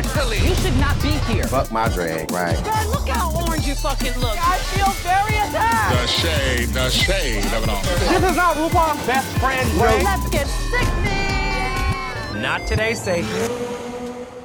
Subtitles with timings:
[0.00, 0.38] Mentally.
[0.48, 1.44] You should not be here.
[1.44, 2.56] Fuck my drag, right?
[2.64, 4.36] God, look how orange you fucking look.
[4.40, 5.92] I feel very attacked.
[5.92, 7.82] The shade, the shade of it all.
[7.82, 10.02] This is not RuPaul's best friend, Ray.
[10.02, 12.40] Let's get sickening.
[12.40, 13.26] Not today, Satan.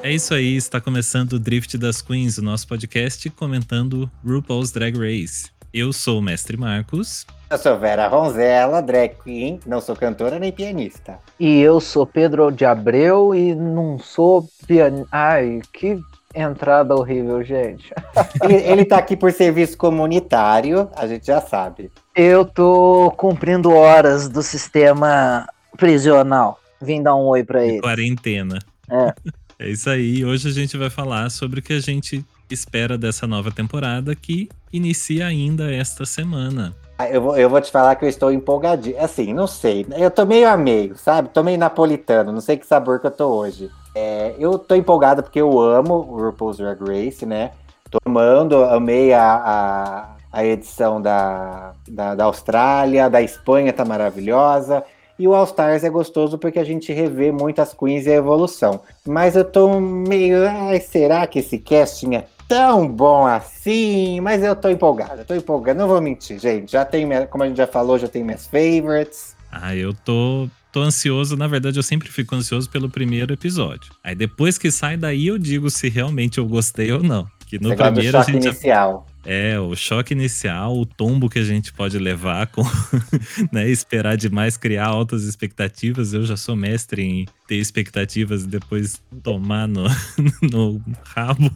[0.03, 4.97] É isso aí, está começando o Drift das Queens, o nosso podcast comentando RuPaul's Drag
[4.97, 5.49] Race.
[5.73, 7.25] Eu sou o Mestre Marcos.
[7.49, 11.19] Eu sou Vera Ronzella, drag queen, não sou cantora nem pianista.
[11.39, 15.07] E eu sou Pedro de Abreu e não sou pianista.
[15.11, 15.99] Ai, que
[16.33, 17.93] entrada horrível, gente.
[18.43, 21.89] Ele, ele tá aqui por serviço comunitário, a gente já sabe.
[22.13, 26.59] Eu tô cumprindo horas do sistema prisional.
[26.81, 27.79] Vim dar um oi pra ele.
[27.79, 28.59] Quarentena.
[28.89, 29.13] É.
[29.57, 30.25] É isso aí.
[30.25, 34.49] Hoje a gente vai falar sobre o que a gente espera dessa nova temporada que
[34.71, 36.75] inicia ainda esta semana.
[37.09, 38.97] Eu vou, eu vou te falar que eu estou empolgadinho.
[39.03, 39.85] Assim, não sei.
[39.97, 41.29] Eu tô meio a meio, sabe?
[41.29, 43.69] Tô meio napolitano, não sei que sabor que eu tô hoje.
[43.93, 47.51] É, eu tô empolgado porque eu amo o RuPaul's Drag Race, né?
[47.89, 54.83] Tô amando, amei a, a, a edição da, da, da Austrália, da Espanha tá maravilhosa.
[55.17, 58.81] E o All Stars é gostoso porque a gente revê muitas queens e a evolução.
[59.05, 60.45] Mas eu tô meio.
[60.47, 64.19] Ai, será que esse casting é tão bom assim?
[64.21, 65.77] Mas eu tô empolgado, eu tô empolgado.
[65.79, 66.71] Não vou mentir, gente.
[66.71, 69.35] Já tem, minha- como a gente já falou, já tem minhas favorites.
[69.51, 71.37] Ah, eu tô, tô ansioso.
[71.37, 73.91] Na verdade, eu sempre fico ansioso pelo primeiro episódio.
[74.03, 77.25] Aí depois que sai daí, eu digo se realmente eu gostei ou não.
[77.47, 79.05] Que no do primeiro a gente inicial.
[79.25, 82.61] É, o choque inicial, o tombo que a gente pode levar com,
[83.51, 86.13] né, esperar demais, criar altas expectativas.
[86.13, 89.85] Eu já sou mestre em ter expectativas e depois tomar no,
[90.51, 90.81] no
[91.15, 91.49] rabo.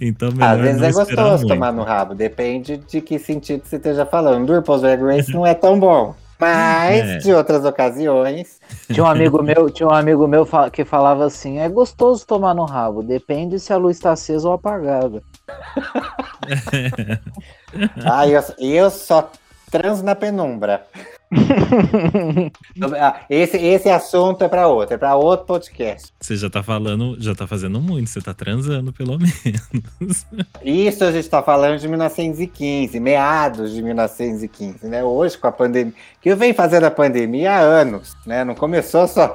[0.00, 1.48] Então, melhor Às vezes não é gostoso muito.
[1.48, 4.46] tomar no rabo, depende de que sentido você esteja falando.
[4.46, 6.14] Do RuPaul's Drag Race não é tão bom.
[6.38, 7.18] Mas, É.
[7.18, 8.60] de outras ocasiões,
[8.92, 12.64] Tinha um amigo meu, tinha um amigo meu que falava assim: é gostoso tomar no
[12.66, 15.22] rabo, depende se a luz está acesa ou apagada.
[18.04, 19.30] ah, eu, eu só
[19.70, 20.86] transo na penumbra.
[22.98, 26.12] Ah, esse, esse assunto é para outro, é para outro podcast.
[26.20, 30.26] Você já tá falando, já tá fazendo muito, você tá transando pelo menos.
[30.62, 35.02] Isso a gente está falando de 1915, meados de 1915, né?
[35.02, 38.44] Hoje, com a pandemia, que eu venho fazendo a pandemia há anos, né?
[38.44, 39.32] Não começou só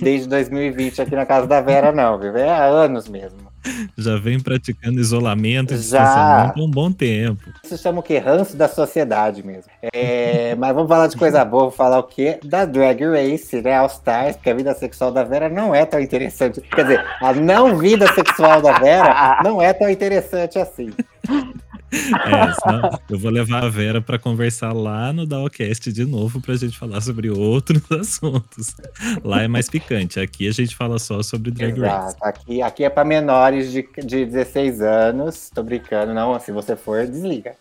[0.00, 2.36] desde 2020 aqui na casa da Vera, não, viu?
[2.36, 3.51] É há anos mesmo.
[3.96, 5.82] Já vem praticando isolamento e Já.
[5.82, 7.40] distanciamento há um bom tempo.
[7.64, 8.18] Isso chama o que?
[8.18, 9.70] Ranço da sociedade mesmo.
[9.92, 12.38] É, mas vamos falar de coisa boa, vou falar o quê?
[12.44, 13.76] Da Drag Race, né?
[13.76, 16.60] All Stars, porque a vida sexual da Vera não é tão interessante.
[16.60, 20.90] Quer dizer, a não vida sexual da Vera não é tão interessante assim.
[21.92, 26.78] É, eu vou levar a Vera pra conversar lá no Dawcast de novo pra gente
[26.78, 28.74] falar sobre outros assuntos.
[29.22, 32.06] Lá é mais picante, aqui a gente fala só sobre Drag Race.
[32.06, 32.24] Exato.
[32.24, 35.50] Aqui, aqui é para menores de, de 16 anos.
[35.54, 36.38] Tô brincando, não.
[36.40, 37.54] Se você for, desliga.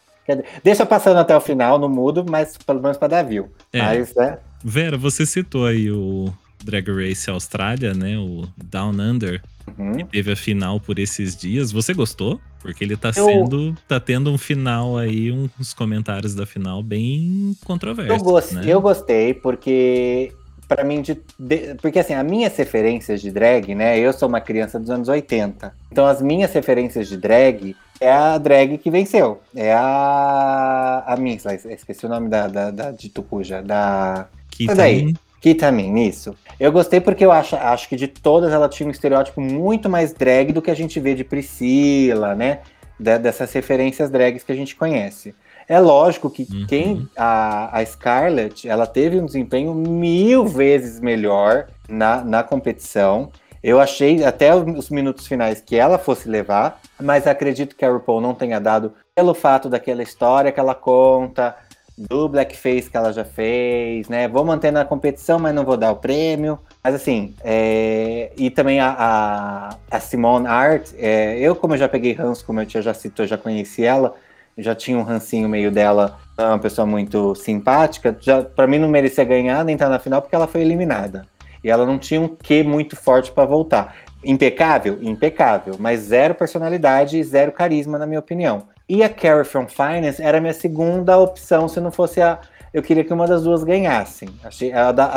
[0.63, 3.49] Deixa passando até o final no mudo, mas pelo menos para dar view.
[3.73, 3.81] É.
[3.81, 4.37] Mas, né?
[4.63, 6.31] Vera, você citou aí o
[6.63, 8.17] Drag Race Austrália, né?
[8.17, 9.41] O Down Under,
[9.77, 9.93] uhum.
[9.93, 11.71] que teve a final por esses dias.
[11.71, 12.39] Você gostou?
[12.59, 13.75] Porque ele tá Eu- sendo.
[13.87, 18.21] tá tendo um final aí, uns comentários da final bem controversos.
[18.51, 18.63] Eu, né?
[18.67, 20.31] eu gostei porque
[20.67, 23.99] para mim de, de- porque assim, as minhas referências de drag, né?
[23.99, 25.73] Eu sou uma criança dos anos 80.
[25.91, 29.41] Então as minhas referências de drag é a drag que venceu.
[29.55, 35.13] É a a minha, esqueci o nome da, da, da de Tucuja, da Que daí.
[35.41, 36.35] Que também, isso.
[36.59, 40.13] Eu gostei porque eu acho, acho que de todas ela tinha um estereótipo muito mais
[40.13, 42.59] drag do que a gente vê de Priscila, né?
[42.99, 45.33] Da- dessas referências drags que a gente conhece.
[45.67, 46.65] É lógico que Uhum.
[46.67, 53.31] quem a, a Scarlett, ela teve um desempenho mil vezes melhor na, na competição.
[53.63, 58.19] Eu achei até os minutos finais que ela fosse levar, mas acredito que a RuPaul
[58.21, 61.55] não tenha dado pelo fato daquela história que ela conta,
[61.97, 64.27] do blackface que ela já fez, né?
[64.27, 66.59] Vou manter na competição, mas não vou dar o prêmio.
[66.83, 71.87] Mas assim, é, e também a, a, a Simone Art, é, eu como eu já
[71.87, 74.15] peguei ranço, como eu tinha já citou, já conheci ela,
[74.57, 78.87] já tinha um rancinho meio dela, é uma pessoa muito simpática, já para mim não
[78.87, 81.25] merecia ganhar nem estar na final porque ela foi eliminada.
[81.63, 83.95] E ela não tinha um quê muito forte para voltar.
[84.23, 84.97] Impecável?
[85.01, 88.67] Impecável, mas zero personalidade e zero carisma, na minha opinião.
[88.93, 92.39] E a Carrie from Finance era a minha segunda opção, se não fosse a.
[92.73, 93.63] Eu queria que uma das duas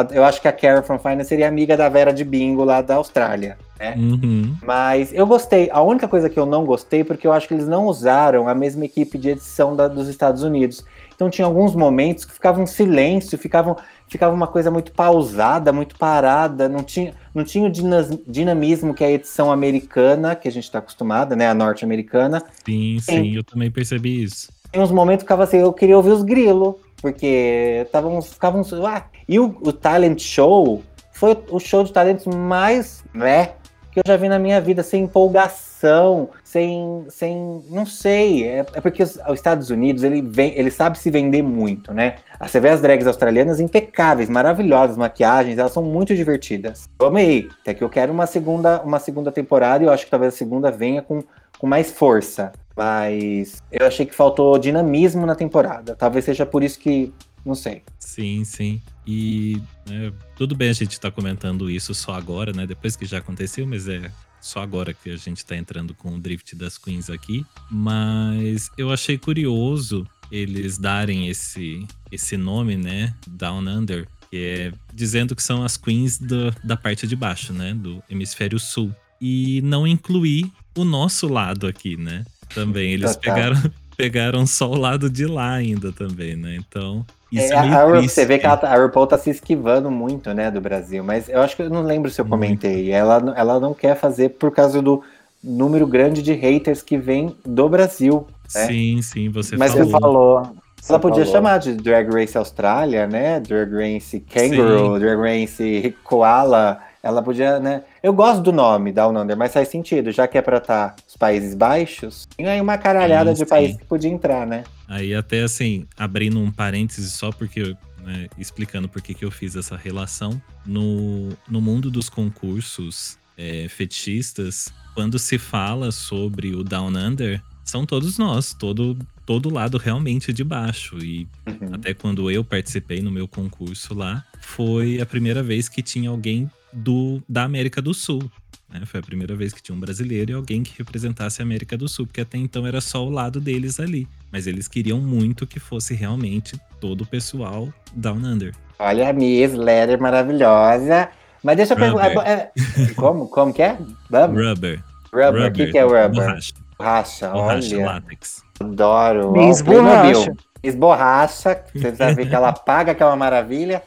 [0.00, 2.80] a- eu acho que a Carrie from Finance seria amiga da Vera de Bingo lá
[2.82, 3.58] da Austrália.
[3.80, 3.94] Né?
[3.96, 4.56] Uhum.
[4.62, 5.68] Mas eu gostei.
[5.72, 8.54] A única coisa que eu não gostei, porque eu acho que eles não usaram a
[8.54, 10.84] mesma equipe de edição da- dos Estados Unidos.
[11.14, 13.76] Então tinha alguns momentos que ficava um silêncio, ficava,
[14.08, 19.02] ficava uma coisa muito pausada, muito parada, não tinha, não tinha o dina- dinamismo que
[19.02, 21.48] é a edição americana, que a gente tá acostumada, né?
[21.48, 22.42] A norte-americana.
[22.64, 24.52] Sim, sim, eu também percebi isso.
[24.70, 28.62] Tem uns momentos que ficava assim, eu queria ouvir os grilos, porque tavam, ficavam.
[28.86, 30.82] Ah, e o, o talent show
[31.12, 33.52] foi o show de talentos mais, né?
[33.94, 37.06] Que eu já vi na minha vida, sem empolgação, sem.
[37.08, 38.42] sem não sei.
[38.42, 42.16] É, é porque os, os Estados Unidos, ele, vem, ele sabe se vender muito, né?
[42.40, 46.90] Você vê as drags australianas impecáveis, maravilhosas, maquiagens, elas são muito divertidas.
[47.00, 47.48] Eu amei.
[47.62, 50.36] Até que eu quero uma segunda, uma segunda temporada e eu acho que talvez a
[50.36, 51.22] segunda venha com,
[51.56, 52.50] com mais força.
[52.76, 55.94] Mas eu achei que faltou dinamismo na temporada.
[55.94, 57.14] Talvez seja por isso que.
[57.44, 57.82] Não sei.
[57.98, 58.80] Sim, sim.
[59.06, 59.60] E
[59.90, 62.66] é, tudo bem a gente tá comentando isso só agora, né?
[62.66, 64.10] Depois que já aconteceu, mas é
[64.40, 67.44] só agora que a gente tá entrando com o drift das queens aqui.
[67.70, 73.14] Mas eu achei curioso eles darem esse, esse nome, né?
[73.26, 77.74] Down Under, que é dizendo que são as queens do, da parte de baixo, né?
[77.74, 78.94] Do hemisfério sul.
[79.20, 82.24] E não incluir o nosso lado aqui, né?
[82.54, 82.92] Também.
[82.92, 83.34] Eles Total.
[83.34, 86.56] pegaram, pegaram só o lado de lá ainda também, né?
[86.56, 87.04] Então.
[87.32, 88.12] Isso É, é, meio a, triste.
[88.14, 91.02] você vê que ela, tá- a RuPaul tá se esquivando muito, né, do Brasil.
[91.02, 92.90] Mas eu acho que eu não lembro se eu comentei.
[92.92, 95.02] Ela, não- ela não quer fazer por causa do
[95.42, 98.26] número grande de haters que vem do Brasil.
[98.54, 98.66] né?
[98.66, 99.84] Sim, sim, você Mas falou.
[99.86, 100.42] Você falou.
[100.80, 101.32] Você Ela podia falou.
[101.32, 103.40] chamar de Drag Race Austrália, né?
[103.40, 106.78] Drag Race Kangaroo, Drag Race Koala.
[107.02, 107.82] Ela podia, né?
[108.02, 111.16] Eu gosto do nome Down Under, mas faz sentido, já que é pra estar os
[111.16, 112.26] Países Baixos.
[112.36, 114.64] Tem aí uma caralhada Sim, de país que podia entrar, né?
[114.88, 119.54] Aí até assim, abrindo um parêntese só porque, né, explicando por que que eu fiz
[119.56, 120.40] essa relação.
[120.66, 127.86] No, no mundo dos concursos é, fetichistas, quando se fala sobre o Down Under, são
[127.86, 130.98] todos nós, todo, todo lado realmente de baixo.
[130.98, 131.74] E Uhum.
[131.74, 136.50] até quando eu participei no meu concurso lá, foi a primeira vez que tinha alguém
[136.72, 138.30] do, da América do Sul.
[138.68, 138.82] Né?
[138.86, 141.88] Foi a primeira vez que tinha um brasileiro e alguém que representasse a América do
[141.88, 144.08] Sul, porque até então era só o lado deles ali.
[144.32, 148.54] Mas eles queriam muito que fosse realmente todo o pessoal Down Under.
[148.78, 151.08] Olha a Miss Letter maravilhosa.
[151.42, 152.26] Mas deixa eu perguntar.
[152.26, 152.50] é-
[152.96, 153.28] como?
[153.28, 153.76] Como que é?
[154.10, 154.48] Rubber?
[154.48, 154.84] Rubber.
[155.12, 155.46] Rubber.
[155.48, 156.10] O que, que é rubber?
[156.10, 156.52] Borracha.
[156.78, 157.30] Borracha.
[157.30, 157.86] Borracha, Olha.
[157.86, 158.42] látex.
[158.60, 159.32] Adoro.
[159.32, 159.60] Miss.
[159.62, 160.32] Borracha.
[160.64, 161.62] Miss Borracha.
[161.74, 163.82] Você vai ver que ela paga, que é uma maravilha.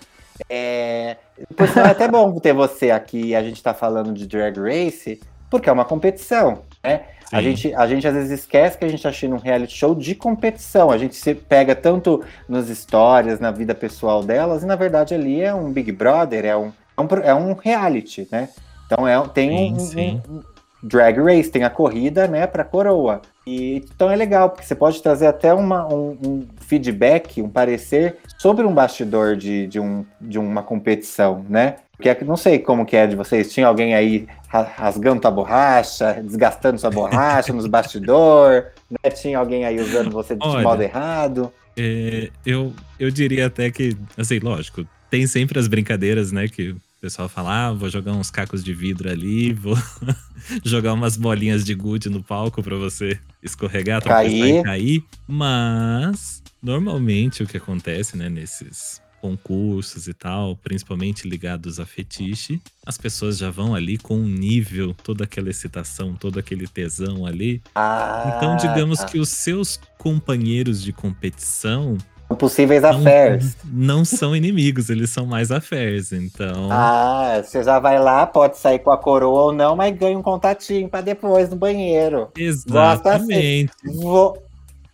[0.49, 1.17] É...
[1.55, 3.35] Por sinal, é até bom ter você aqui.
[3.35, 5.19] A gente tá falando de Drag Race,
[5.49, 7.01] porque é uma competição, né?
[7.31, 9.93] A gente, a gente às vezes esquece que a gente tá assistindo um reality show
[9.93, 10.89] de competição.
[10.89, 15.41] A gente se pega tanto nas histórias, na vida pessoal delas, e na verdade ali
[15.41, 18.47] é um Big Brother, é um, é um, é um reality, né?
[18.85, 20.21] Então é, tem Sim, um, sim.
[20.29, 20.41] um
[20.81, 23.21] drag race, tem a corrida, né, pra coroa.
[23.47, 28.17] E, então é legal, porque você pode trazer até uma, um, um feedback, um parecer
[28.37, 31.77] sobre um bastidor de, de, um, de uma competição, né?
[31.95, 33.51] Porque é- não sei como que é de vocês.
[33.53, 39.09] Tinha alguém aí ra- rasgando tua borracha, desgastando sua borracha nos bastidor, né?
[39.11, 40.63] Tinha alguém aí usando você de Olha.
[40.63, 41.51] modo errado.
[41.77, 46.49] É, eu, eu diria até que, assim, lógico, tem sempre as brincadeiras, né?
[46.49, 49.77] Que o pessoal fala, ah, vou jogar uns cacos de vidro ali, vou
[50.65, 54.63] jogar umas bolinhas de gude no palco pra você escorregar, Cair.
[54.63, 55.03] cair.
[55.27, 62.97] Mas, normalmente, o que acontece, né, nesses concursos e tal, principalmente ligados a fetiche, as
[62.97, 67.61] pessoas já vão ali com um nível, toda aquela excitação, todo aquele tesão ali.
[67.75, 69.05] Ah, Então, digamos tá.
[69.05, 71.97] que os seus companheiros de competição
[72.35, 73.55] Possíveis affairs.
[73.65, 76.11] não são inimigos, eles são mais affairs.
[76.11, 80.17] Então, Ah, você já vai lá, pode sair com a coroa ou não, mas ganha
[80.17, 82.29] um contatinho pra depois no banheiro.
[82.37, 83.71] exatamente.
[83.95, 84.37] Vou...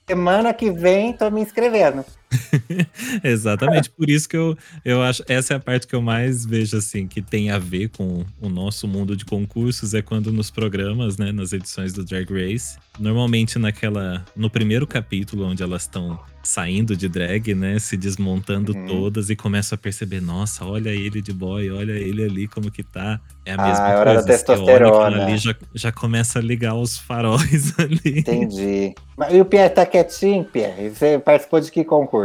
[0.07, 2.03] Semana que vem tô me inscrevendo.
[3.23, 3.89] Exatamente.
[3.89, 5.23] Por isso que eu, eu acho.
[5.27, 8.49] Essa é a parte que eu mais vejo, assim, que tem a ver com o
[8.49, 9.93] nosso mundo de concursos.
[9.93, 14.23] É quando nos programas, né, nas edições do Drag Race, normalmente naquela.
[14.35, 18.85] No primeiro capítulo, onde elas estão saindo de drag, né, se desmontando Uhum.
[18.85, 22.83] todas e começam a perceber: nossa, olha ele de boy, olha ele ali como que
[22.83, 23.19] tá.
[23.45, 24.53] É a Ah, mesma hora da coisa.
[24.61, 25.23] Olha aquilo testosterona.
[25.25, 28.19] ali já, já começa a ligar os faróis ali.
[28.19, 28.93] Entendi.
[29.17, 30.89] Mas, e o Pierre tá quietinho, Pierre?
[30.89, 32.22] Você participou de que concurso?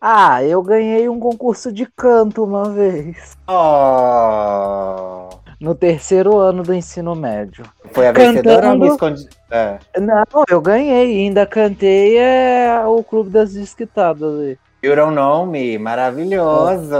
[0.00, 3.36] Ah, eu ganhei um concurso de canto uma vez.
[3.48, 5.28] Oh!
[5.60, 7.64] No terceiro ano do ensino médio.
[7.92, 8.42] Foi a Cantando.
[8.42, 9.28] vencedora ou escondi?
[9.50, 9.78] É.
[9.98, 14.38] Não, eu ganhei, ainda cantei é, o Clube das Desquitadas.
[14.40, 14.58] aí.
[14.84, 16.94] You Don't Know Me, maravilhoso!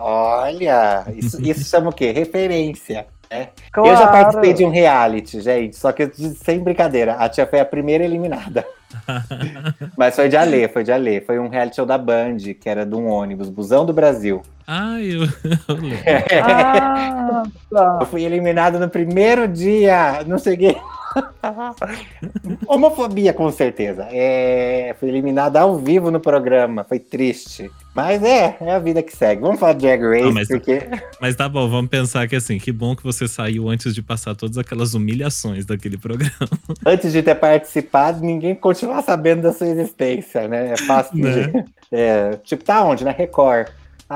[0.00, 2.12] Olha, isso, isso chama o quê?
[2.12, 3.06] Referência.
[3.30, 4.12] Eu já Claro.
[4.12, 6.06] participei de um reality, gente, só que
[6.44, 8.64] sem brincadeira, a tia foi a primeira eliminada.
[9.96, 11.20] Mas foi de Alê, foi de Alê.
[11.20, 14.42] Foi um reality show da Band, que era de um ônibus, Busão do Brasil.
[14.66, 15.98] Ah, eu, eu lembro.
[16.42, 17.98] Ah, tá.
[18.00, 20.22] Eu fui eliminado no primeiro dia.
[20.26, 20.76] Não cheguei.
[22.66, 24.06] Homofobia, com certeza.
[24.10, 26.84] É, fui eliminado ao vivo no programa.
[26.84, 27.70] Foi triste.
[27.94, 29.42] Mas é, é a vida que segue.
[29.42, 30.80] Vamos falar de Drag Race, Não, mas- porque.
[31.20, 34.34] Mas tá bom, vamos pensar que assim, que bom que você saiu antes de passar
[34.34, 36.32] todas aquelas humilhações daquele programa.
[36.86, 40.72] antes de ter participado, ninguém continua sabendo da sua existência, né?
[40.72, 41.22] É fácil de.
[41.22, 41.64] Né?
[41.94, 43.04] É, tipo, tá onde?
[43.04, 43.68] Na Record.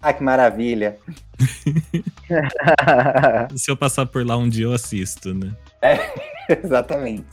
[0.02, 0.96] Ah, que maravilha.
[3.56, 5.54] Se eu passar por lá um dia, eu assisto, né?
[6.48, 7.26] Exatamente.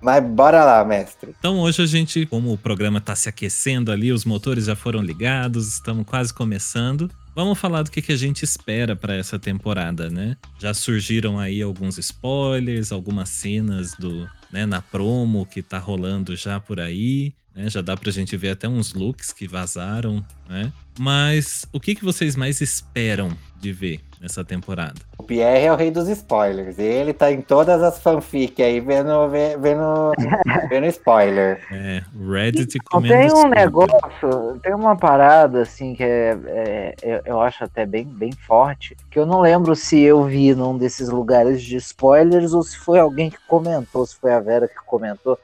[0.00, 1.34] Mas bora lá, mestre.
[1.38, 5.02] Então hoje a gente, como o programa tá se aquecendo ali, os motores já foram
[5.02, 7.10] ligados, estamos quase começando.
[7.34, 10.36] Vamos falar do que, que a gente espera para essa temporada, né?
[10.58, 16.58] Já surgiram aí alguns spoilers, algumas cenas do, né, na promo que tá rolando já
[16.58, 17.68] por aí, né?
[17.70, 20.72] Já dá pra gente ver até uns looks que vazaram, né?
[20.98, 24.96] Mas o que, que vocês mais esperam de ver nessa temporada?
[25.18, 26.78] O Pierre é o rei dos spoilers.
[26.78, 30.12] Ele tá em todas as fanfic aí, vendo, ve- vendo,
[30.68, 31.62] vendo spoiler.
[31.70, 33.48] É, o Reddit comendo tem um tudo.
[33.54, 38.94] negócio, tem uma parada assim que é, é- eu- eu acho até bem, bem forte,
[39.10, 42.98] que eu não lembro se eu vi num desses lugares de spoilers ou se foi
[42.98, 45.38] alguém que comentou, se foi a Vera que comentou,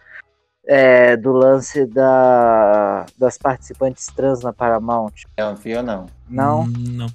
[0.67, 5.13] é, do lance da, das participantes trans na Paramount.
[5.39, 6.07] Não, fio não.
[6.29, 7.07] Não, Hum, Não.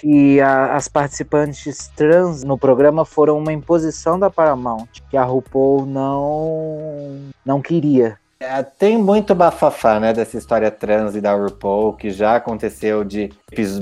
[0.00, 5.86] que a- as participantes trans no programa foram uma imposição da Paramount, que a RuPaul
[5.86, 8.16] não, não queria.
[8.40, 13.32] É, tem muito bafafá, né, dessa história trans e da RuPaul, que já aconteceu de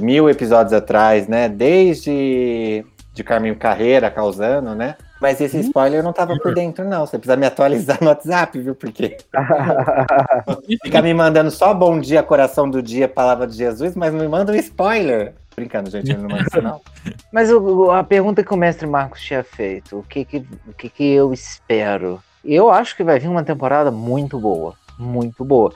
[0.00, 1.48] mil episódios atrás, né?
[1.48, 4.96] Desde de Carminho Carreira causando, né?
[5.22, 7.06] Mas esse spoiler eu não tava por dentro, não.
[7.06, 8.74] Você precisa me atualizar no WhatsApp, viu?
[8.74, 9.18] Porque
[10.82, 14.26] fica me mandando só bom dia, coração do dia, palavra de Jesus, mas não me
[14.26, 15.34] manda um spoiler.
[15.54, 16.80] Brincando, gente, ele não manda isso, não.
[17.32, 20.88] Mas o- a pergunta que o mestre Marcos tinha feito, o que que, o que
[20.90, 22.22] que eu espero?
[22.44, 25.72] Eu acho que vai vir uma temporada muito boa, muito boa.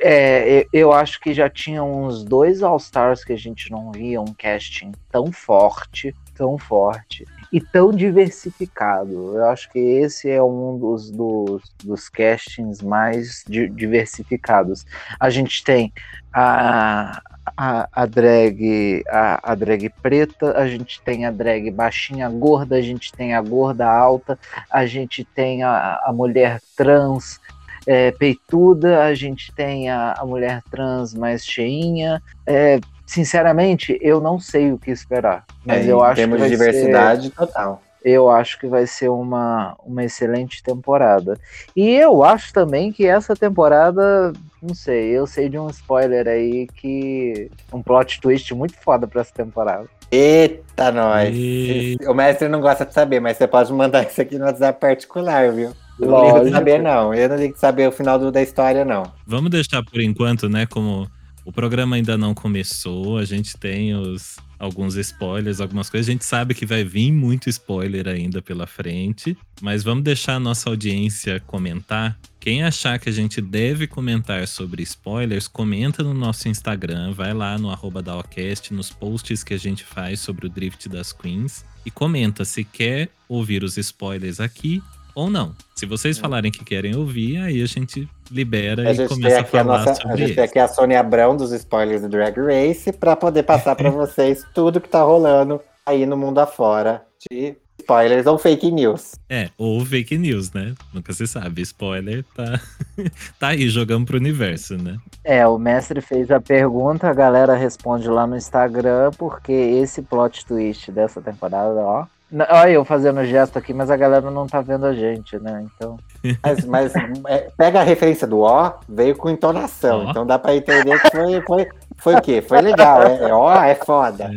[0.00, 4.20] É, eu- eu acho que já tinha uns dois All-Stars que a gente não via
[4.20, 7.24] um casting tão forte, tão forte
[7.54, 9.36] e tão diversificado.
[9.36, 14.84] Eu acho que esse é um dos, dos, dos castings mais di- diversificados.
[15.20, 15.92] A gente tem
[16.32, 17.22] a,
[17.56, 22.80] a, a drag a, a drag preta, a gente tem a drag baixinha gorda, a
[22.80, 24.36] gente tem a gorda alta,
[24.68, 27.38] a gente tem a, a mulher trans
[27.86, 32.20] é, peituda, a gente tem a, a mulher trans mais cheinha.
[32.44, 36.48] É, sinceramente, eu não sei o que esperar, mas É, eu em acho termos que
[36.48, 37.82] de vai ser- diversidade, total.
[38.04, 41.38] eu acho que vai ser uma, uma excelente temporada.
[41.74, 44.32] E eu acho também que essa temporada,
[44.62, 47.50] não sei, eu sei de um spoiler aí que.
[47.72, 49.86] Um plot twist muito foda pra essa temporada.
[50.10, 51.34] Eita, nós.
[51.34, 54.78] E- O mestre não gosta de saber, mas você pode mandar isso aqui no WhatsApp
[54.80, 55.70] particular, viu?
[56.00, 57.14] Eu não ligo de saber, não.
[57.14, 59.04] Eu não ligo de saber o final do- da história, não.
[59.26, 60.66] Vamos deixar por enquanto, né?
[60.66, 61.06] Como
[61.44, 66.08] o programa ainda não começou, a gente tem os alguns spoilers, algumas coisas.
[66.08, 70.40] A gente sabe que vai vir muito spoiler ainda pela frente, mas vamos deixar a
[70.40, 72.18] nossa audiência comentar.
[72.40, 77.58] Quem achar que a gente deve comentar sobre spoilers, comenta no nosso Instagram, vai lá
[77.58, 81.90] no arroba Daocast, nos posts que a gente faz sobre o Drift das Queens e
[81.90, 84.82] comenta se quer ouvir os spoilers aqui
[85.14, 85.54] ou não.
[85.74, 89.36] Se vocês falarem que querem ouvir, aí a gente libera A e gente tem começa
[89.36, 89.90] a aqui a falar nossa.
[89.90, 90.34] A sobre gente eles.
[90.36, 94.44] tem aqui a Sônia Abrão dos spoilers do Drag Race pra poder passar pra vocês
[94.54, 99.14] tudo que tá rolando aí no mundo afora de spoilers ou fake news.
[99.28, 100.74] É, ou fake news, né?
[100.92, 101.60] Nunca se sabe.
[101.62, 102.60] Spoiler tá,
[103.38, 104.96] tá aí jogando pro universo, né?
[105.22, 110.46] É, o mestre fez a pergunta, a galera responde lá no Instagram, porque esse plot
[110.46, 112.06] twist dessa temporada, ó.
[112.50, 115.64] Olha eu fazendo gesto aqui, mas a galera não tá vendo a gente, né?
[115.76, 115.96] Então.
[116.42, 116.92] Mas, mas,
[117.28, 120.06] é, pega a referência do ó, veio com entonação.
[120.06, 120.10] Ó.
[120.10, 122.40] Então dá pra entender que foi, foi, foi o quê?
[122.40, 123.02] Foi legal.
[123.02, 124.30] É, é ó, é foda.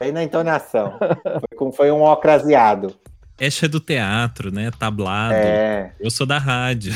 [0.00, 0.10] É.
[0.10, 0.94] Na entonação.
[0.98, 2.94] Foi, com- foi um ó craseado.
[3.38, 4.70] Ash é do teatro, né?
[4.78, 5.34] Tablado.
[5.34, 5.92] É.
[6.00, 6.94] Eu sou da rádio.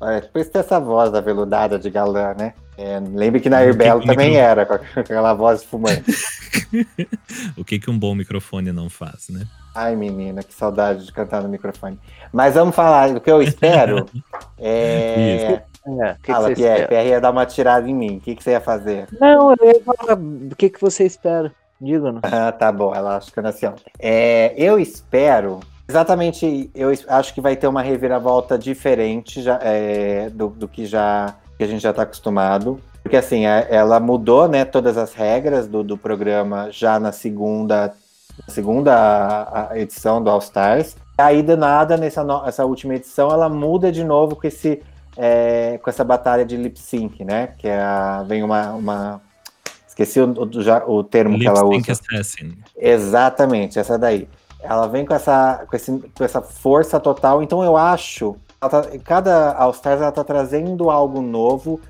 [0.00, 2.54] É, por isso tem essa voz aveludada de galã, né?
[2.78, 6.14] É, lembre que na O que Herbelo que também micro- era, com aquela voz fumante.
[7.58, 9.44] o que, que um bom microfone não faz, né?
[9.74, 11.98] Ai, menina, que saudade de cantar no microfone.
[12.32, 14.06] Mas vamos falar do que eu espero.
[14.60, 15.60] É...
[15.86, 16.72] É, o que, que Fala, você Pierre.
[16.72, 16.88] espera?
[16.88, 18.16] Pierre ia dar uma tirada em mim.
[18.18, 19.06] O que, que você ia fazer?
[19.18, 21.50] Não, eu ia falar, o que, que você espera?
[21.80, 22.20] Diga-nos.
[22.30, 23.90] Ah, tá bom, ela acho que eu nasci ontem.
[23.98, 30.48] É, eu espero Exatamente, eu acho que vai ter uma reviravolta diferente já, é, do,
[30.48, 32.80] do que já que a gente já está acostumado.
[33.02, 37.92] Porque assim, é- ela mudou né, todas as regras do, do programa já na segunda,
[38.46, 40.96] segunda a- a edição do All Stars.
[41.16, 44.80] Aí, do nada, nessa no- essa última edição, ela muda de novo com, esse,
[45.16, 47.48] é, com essa batalha de lip sync, né?
[47.58, 48.70] Que é a- vem uma.
[48.72, 49.20] uma
[49.86, 52.00] esqueci o, o- já- o termo que Lip ela Sync usa.
[52.12, 52.56] Assassin.
[52.76, 54.28] Exatamente, essa daí.
[54.60, 58.36] Ela vem com essa, com, esse- com essa força total, então eu acho.
[58.60, 61.80] Tá- cada All Stars ela tá trazendo algo novo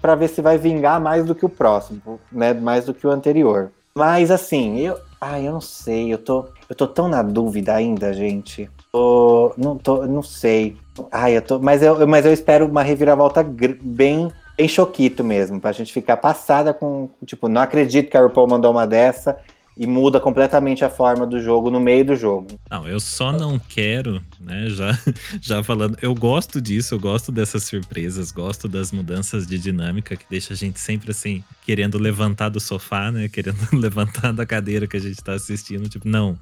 [0.00, 2.52] para ver se vai vingar mais do que o próximo, né?
[2.52, 3.70] Mais do que o anterior.
[3.94, 4.98] Mas assim, eu.
[5.20, 8.68] Ai, eu não sei, eu tô, eu tô tão na dúvida ainda, gente.
[8.90, 10.76] Tô, não tô, não sei.
[11.12, 15.70] Ai, eu tô, mas eu, mas eu espero uma reviravolta bem, bem choquito mesmo, pra
[15.70, 19.38] gente ficar passada com, tipo, não acredito que a RuPaul mandou uma dessa
[19.76, 22.48] e muda completamente a forma do jogo no meio do jogo.
[22.70, 24.68] Não, eu só não quero, né?
[24.68, 24.98] Já,
[25.40, 30.26] já falando, eu gosto disso, eu gosto dessas surpresas, gosto das mudanças de dinâmica que
[30.28, 33.28] deixa a gente sempre assim, querendo levantar do sofá, né?
[33.28, 35.88] Querendo levantar da cadeira que a gente tá assistindo.
[35.88, 36.38] Tipo, não,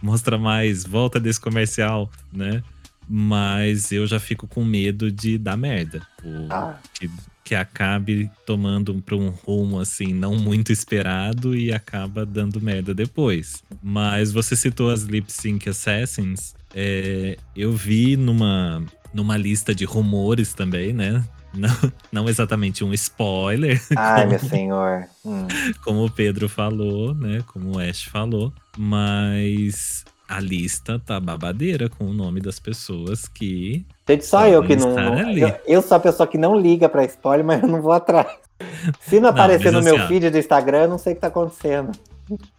[0.00, 2.62] mostra mais, volta desse comercial, né?
[3.06, 6.06] Mas eu já fico com medo de dar merda.
[6.48, 6.76] Ah.
[7.44, 13.62] Que acabe tomando para um rumo assim não muito esperado e acaba dando merda depois.
[13.82, 16.54] Mas você citou as Lip Sync Assassins.
[16.74, 18.82] é, eu vi numa,
[19.12, 21.24] numa lista de rumores também, né?
[21.54, 25.04] Não, não exatamente um spoiler, Ai, meu senhor.
[25.24, 25.46] Hum.
[25.84, 27.44] como o Pedro falou, né?
[27.46, 33.84] Como o Ash falou, mas a lista tá babadeira com o nome das pessoas que
[34.08, 34.94] Gente, só Podem eu que não.
[34.94, 37.92] não- eu, eu sou a pessoa que não liga pra spoiler, mas eu não vou
[37.92, 38.28] atrás.
[39.00, 41.26] Se não aparecer no assim, meu feed do Instagram, eu não sei o que tá
[41.28, 41.92] acontecendo.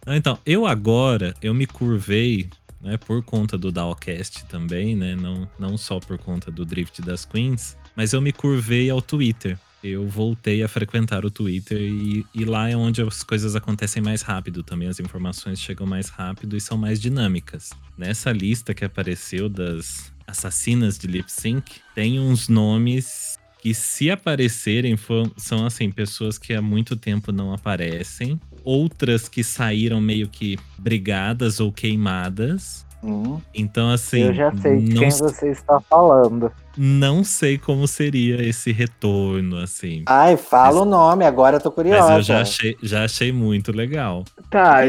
[0.06, 2.48] Não, Então, eu agora, eu me curvei,
[2.80, 7.24] né, por conta do Dowcast também, né, não, não só por conta do Drift das
[7.24, 9.58] Queens, mas eu me curvei ao Twitter.
[9.84, 14.22] Eu voltei a frequentar o Twitter e, e lá é onde as coisas acontecem mais
[14.22, 17.70] rápido também, as informações chegam mais rápido e são mais dinâmicas.
[17.98, 24.96] Nessa lista que apareceu das assassinas de lip sync, tem uns nomes que se aparecerem
[25.36, 31.60] são assim pessoas que há muito tempo não aparecem, outras que saíram meio que brigadas
[31.60, 32.86] ou queimadas.
[33.02, 33.38] Hum.
[33.54, 36.50] Então assim, eu já sei de não, quem você está falando.
[36.76, 40.02] Não sei como seria esse retorno assim.
[40.06, 42.08] Ai, fala o nome, agora eu tô curiosa.
[42.08, 44.24] Mas eu já achei, já achei muito legal.
[44.50, 44.80] Tá,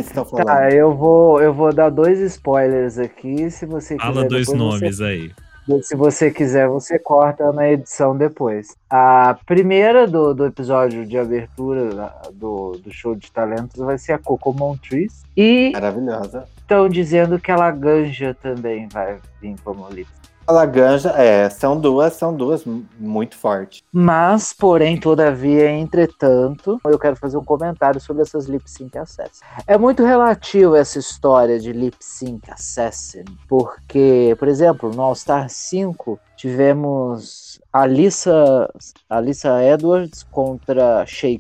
[0.46, 4.28] tá, eu vou, eu vou dar dois spoilers aqui, se você Fala quiser.
[4.28, 5.32] dois nomes aí.
[5.68, 8.76] Você, se você quiser, você corta na edição depois.
[8.90, 14.20] A primeira do, do episódio de abertura do, do show de talentos vai ser a
[14.20, 15.24] Coco Montrese.
[15.36, 16.46] E Maravilhosa.
[16.58, 20.08] estão dizendo que a Laganja também vai vir como lip
[20.48, 22.64] A Laganja, é, são duas, são duas
[23.00, 23.82] muito fortes.
[23.92, 29.40] Mas, porém, todavia, entretanto, eu quero fazer um comentário sobre essas lip sync assassins.
[29.66, 35.50] É muito relativo essa história de lip sync assassin, porque, por exemplo, no All Star
[35.50, 38.70] 5 tivemos Alissa,
[39.10, 41.40] Alissa Edwards contra Shea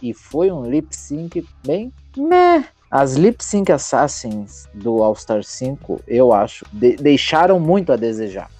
[0.00, 2.64] e foi um lip sync bem meh.
[2.90, 8.50] As lip sync assassins do All Star 5, eu acho, de- deixaram muito a desejar.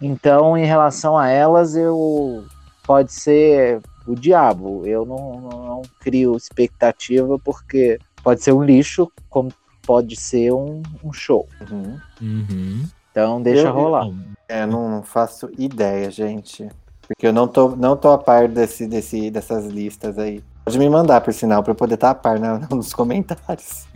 [0.00, 2.44] Então, em relação a elas, eu
[2.86, 4.86] pode ser o diabo.
[4.86, 9.52] Eu não, não, não crio expectativa porque pode ser um lixo, como
[9.84, 11.48] pode ser um, um show.
[11.70, 11.98] Uhum.
[12.22, 12.84] Uhum.
[13.10, 14.04] Então, deixa Eu- rolar.
[14.04, 14.14] Bom,
[14.48, 16.68] É, não, não faço ideia, gente.
[17.08, 20.42] Porque eu não tô, não tô a par desse, desse, dessas listas aí.
[20.64, 23.86] Pode me mandar, por sinal, pra eu poder estar a par né, nos comentários.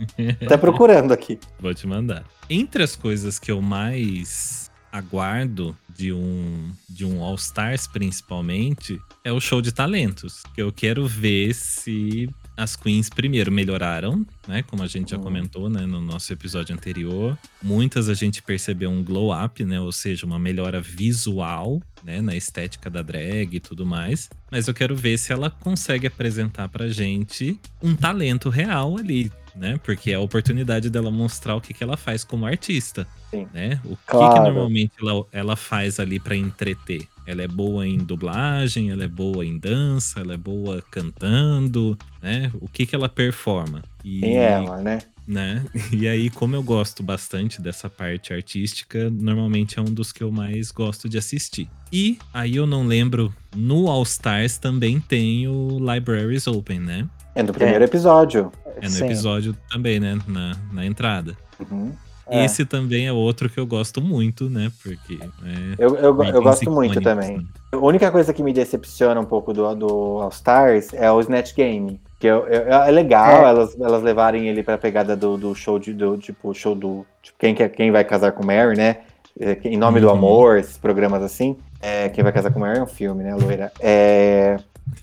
[0.47, 1.39] Tá procurando aqui.
[1.59, 2.23] Vou te mandar.
[2.49, 9.31] Entre as coisas que eu mais aguardo de um de um All Stars principalmente é
[9.31, 12.27] o show de talentos, eu quero ver se
[12.57, 15.21] as queens primeiro melhoraram, né, como a gente já Hum.
[15.21, 17.37] comentou, né, no nosso episódio anterior.
[17.61, 22.35] Muitas a gente percebeu um glow up, né, ou seja, uma melhora visual, né, na
[22.35, 24.27] estética da drag e tudo mais.
[24.51, 29.79] Mas eu quero ver se ela consegue apresentar pra gente um talento real ali, né?
[29.83, 33.05] Porque é a oportunidade dela mostrar o que, que ela faz como artista.
[33.29, 33.47] Sim.
[33.53, 33.79] Né?
[33.83, 34.43] O que, que Claro.
[34.45, 37.07] normalmente ela, ela faz ali pra entreter?
[37.27, 42.49] Ela é boa em dublagem, ela é boa em dança, ela é boa cantando, né?
[42.59, 43.83] O que, que ela performa?
[44.03, 44.99] E, Quem é ela, né?
[45.27, 45.63] né?
[45.91, 50.31] E aí, como eu gosto bastante dessa parte artística, normalmente é um dos que eu
[50.31, 51.69] mais gosto de assistir.
[51.91, 57.07] E aí eu não lembro, no All Stars também tem o Libraries Open, né?
[57.35, 58.51] É no primeiro episódio.
[58.81, 59.05] É no Sim.
[59.05, 60.17] episódio também, né?
[60.27, 61.37] Na, na entrada.
[61.59, 61.91] Uhum.
[62.31, 62.45] É.
[62.45, 64.71] Esse também é outro que eu gosto muito, né?
[64.83, 65.17] Porque.
[65.41, 67.37] né, Eu, eu, go- eu gosto muito também.
[67.39, 67.43] né?
[67.71, 69.87] A única coisa que me decepciona um pouco do, do
[70.21, 71.99] All Stars é o Snatch Game.
[72.19, 73.49] Que eu, eu- é legal É.
[73.49, 77.37] elas, elas levarem ele pra pegada do, do show de do, tipo show do tipo,
[77.39, 78.97] quem, quer, quem vai casar com Mary, né?
[79.39, 80.13] É, Em nome do Uhum.
[80.13, 81.55] amor, esses programas assim.
[81.81, 83.71] É, quem vai casar com Mary é um filme, né, loira?
[83.79, 84.57] É,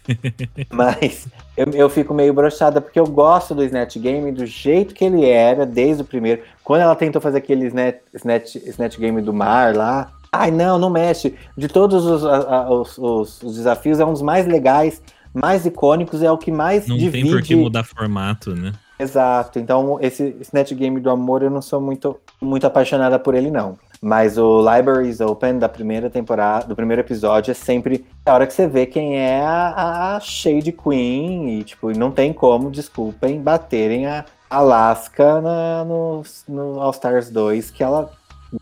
[0.70, 1.26] mas
[1.57, 5.24] eu, eu fico meio brochada porque eu gosto do Snatch Game do jeito que ele
[5.29, 6.42] era desde o primeiro.
[6.62, 10.11] Quando ela tentou fazer aquele Snatch, Snatch, Snatch Game do mar lá.
[10.33, 11.35] Ai, não, não mexe.
[11.57, 15.00] De todos os, a- a- os, os- os desafios, é um dos mais legais,
[15.37, 17.25] mais icônicos, é o que mais Não divide.
[17.25, 18.72] tem por que mudar formato, né?
[18.99, 19.59] Exato.
[19.59, 23.79] Então, esse Snatch Game do amor, eu não sou muito, muito apaixonada por ele, não.
[24.01, 28.53] Mas o Libraries Open da primeira temporada, do primeiro episódio, é sempre a hora que
[28.55, 31.59] você vê quem é a, a Shade Queen.
[31.59, 37.70] E, tipo, não tem como, desculpem, baterem a Alaska na, no, no All Stars 2,
[37.70, 38.11] que ela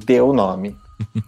[0.04, 0.76] deu o nome.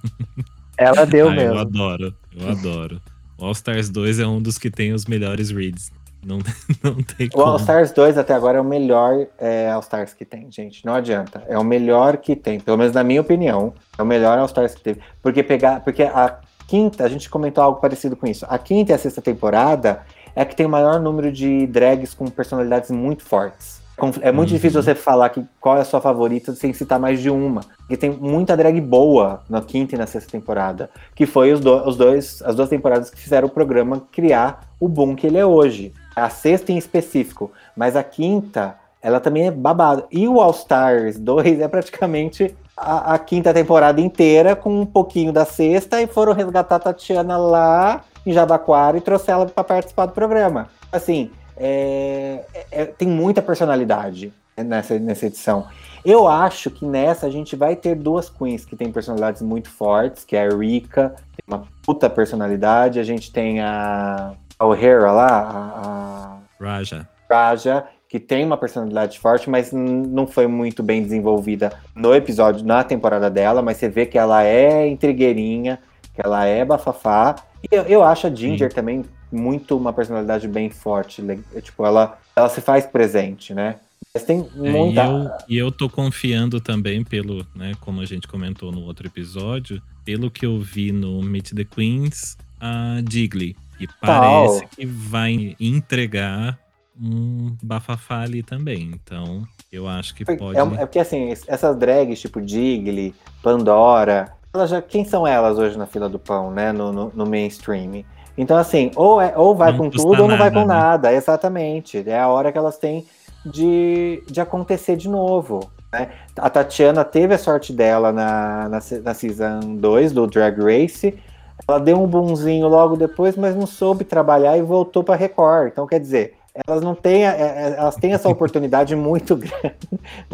[0.79, 1.59] Ela deu Ah, eu mesmo.
[1.59, 3.01] adoro, eu adoro.
[3.39, 5.91] All Stars 2 é um dos que tem os melhores reads.
[6.25, 6.39] Não,
[6.83, 7.59] não tem O All como.
[7.59, 10.85] Stars 2 até agora é o melhor é, All Stars que tem, gente.
[10.85, 11.43] Não adianta.
[11.47, 13.73] É o melhor que tem, pelo menos na minha opinião.
[13.97, 15.01] É o melhor All Stars que teve.
[15.23, 15.81] Porque pegar.
[15.81, 18.45] Porque a quinta, a gente comentou algo parecido com isso.
[18.49, 20.03] A quinta e a sexta temporada
[20.35, 23.81] é que tem o maior número de drags com personalidades muito fortes.
[24.21, 24.55] É muito Uhum.
[24.57, 27.63] difícil você falar que qual é a sua favorita sem citar mais de uma.
[27.79, 30.91] Porque tem muita drag boa na quinta e na sexta temporada.
[31.15, 34.87] Que foi os, do- os dois, as duas temporadas que fizeram o programa criar o
[34.87, 35.95] boom que ele é hoje.
[36.15, 37.51] A sexta em específico.
[37.75, 40.05] Mas a quinta, ela também é babado.
[40.11, 45.33] E o All Stars 2 é praticamente a, a quinta temporada inteira, com um pouquinho
[45.33, 50.05] da sexta, e foram resgatar a Tatiana lá em Jabaquara e trouxe ela para participar
[50.05, 50.69] do programa.
[50.93, 55.67] Assim, é- é- tem muita personalidade nessa, nessa edição.
[56.05, 60.25] Eu acho que nessa a gente vai ter duas queens que têm personalidades muito fortes,
[60.25, 65.27] que é a Rika, tem uma puta personalidade, a gente tem a, a O'Hara lá,
[65.29, 67.09] a- a Raja.
[67.29, 72.85] Raja, que tem uma personalidade forte, mas não foi muito bem desenvolvida no episódio, na
[72.85, 75.81] temporada dela, mas você vê que ela é intrigueirinha,
[76.15, 77.35] que ela é bafafá.
[77.65, 79.05] E eu, eu acho a Ginger também
[79.37, 81.23] muito uma personalidade bem forte.
[81.63, 83.77] Tipo, ela, ela se faz presente, né?
[84.15, 85.03] Mas tem É, muita.
[85.03, 89.07] e, eu, e eu tô confiando também pelo, né, como a gente comentou no outro
[89.07, 93.55] episódio, pelo que eu vi no Meet the Queens, a Digley.
[93.79, 96.59] E parece que vai entregar
[96.99, 98.91] um bafafá ali também.
[98.95, 100.59] Então, eu acho que pode.
[100.59, 105.59] É, é porque assim, es- essas drags tipo Digley, Pandora, elas já, quem são elas
[105.59, 106.73] hoje na fila do pão, né?
[106.73, 108.03] No, no, no mainstream.
[108.37, 110.75] Então, assim, ou, é, ou vai Não com tudo ou não vai nada, com né?
[110.75, 111.13] nada.
[111.13, 112.05] Exatamente.
[112.07, 113.07] É a hora que elas têm
[113.45, 115.71] de, de acontecer de novo.
[115.93, 116.11] Né?
[116.37, 121.19] A Tatiana teve a sorte dela na, na, na Season 2 do Drag Race.
[121.67, 125.69] Ela deu um bonzinho logo depois, mas não soube trabalhar e voltou para Record.
[125.73, 126.35] Então, quer dizer,
[126.67, 129.77] elas não têm, é- é- elas têm essa oportunidade muito grande,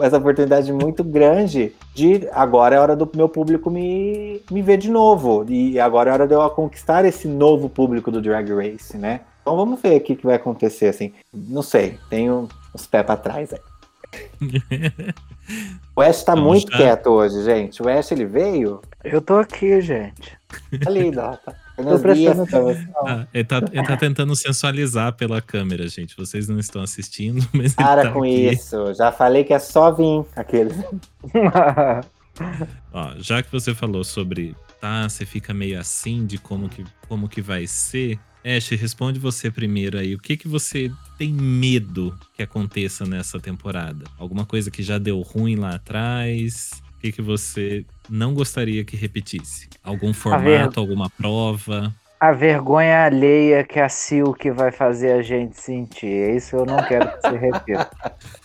[0.01, 4.91] essa oportunidade muito grande de agora é hora do meu público me, me ver de
[4.91, 5.45] novo.
[5.49, 9.21] E agora é hora de eu conquistar esse novo público do Drag Race, né?
[9.41, 11.13] Então vamos ver o que, que vai acontecer, assim.
[11.33, 13.61] Não sei, tenho os pés pra trás aí.
[15.95, 16.79] O Ash tá Vamos muito já.
[16.79, 17.83] quieto hoje, gente.
[17.83, 20.39] O Ash, ele veio Eu tô aqui, gente.
[20.87, 21.53] ali, ó, tá.
[21.83, 22.47] Tô prestando.
[23.07, 26.16] Ah, ele, tá, ele tá tentando sensualizar pela câmera, gente.
[26.16, 28.49] Vocês não estão assistindo, mas ele Para tá com aqui.
[28.51, 28.95] isso.
[28.95, 30.77] Já falei que é só vir aqueles.
[32.92, 37.29] Ó, já que você falou sobre, tá, você fica meio assim de como que, como
[37.29, 38.18] que vai ser.
[38.45, 40.14] Ash, responde você primeiro aí.
[40.14, 44.05] O que que você tem medo que aconteça nessa temporada?
[44.18, 46.82] Alguma coisa que já deu ruim lá atrás?
[47.03, 49.69] Que que você não gostaria que repetisse?
[49.83, 51.93] Algum formato, alguma prova?
[52.21, 56.07] a vergonha alheia que a Silk vai fazer a gente sentir.
[56.07, 57.91] É Isso eu não quero que se repita.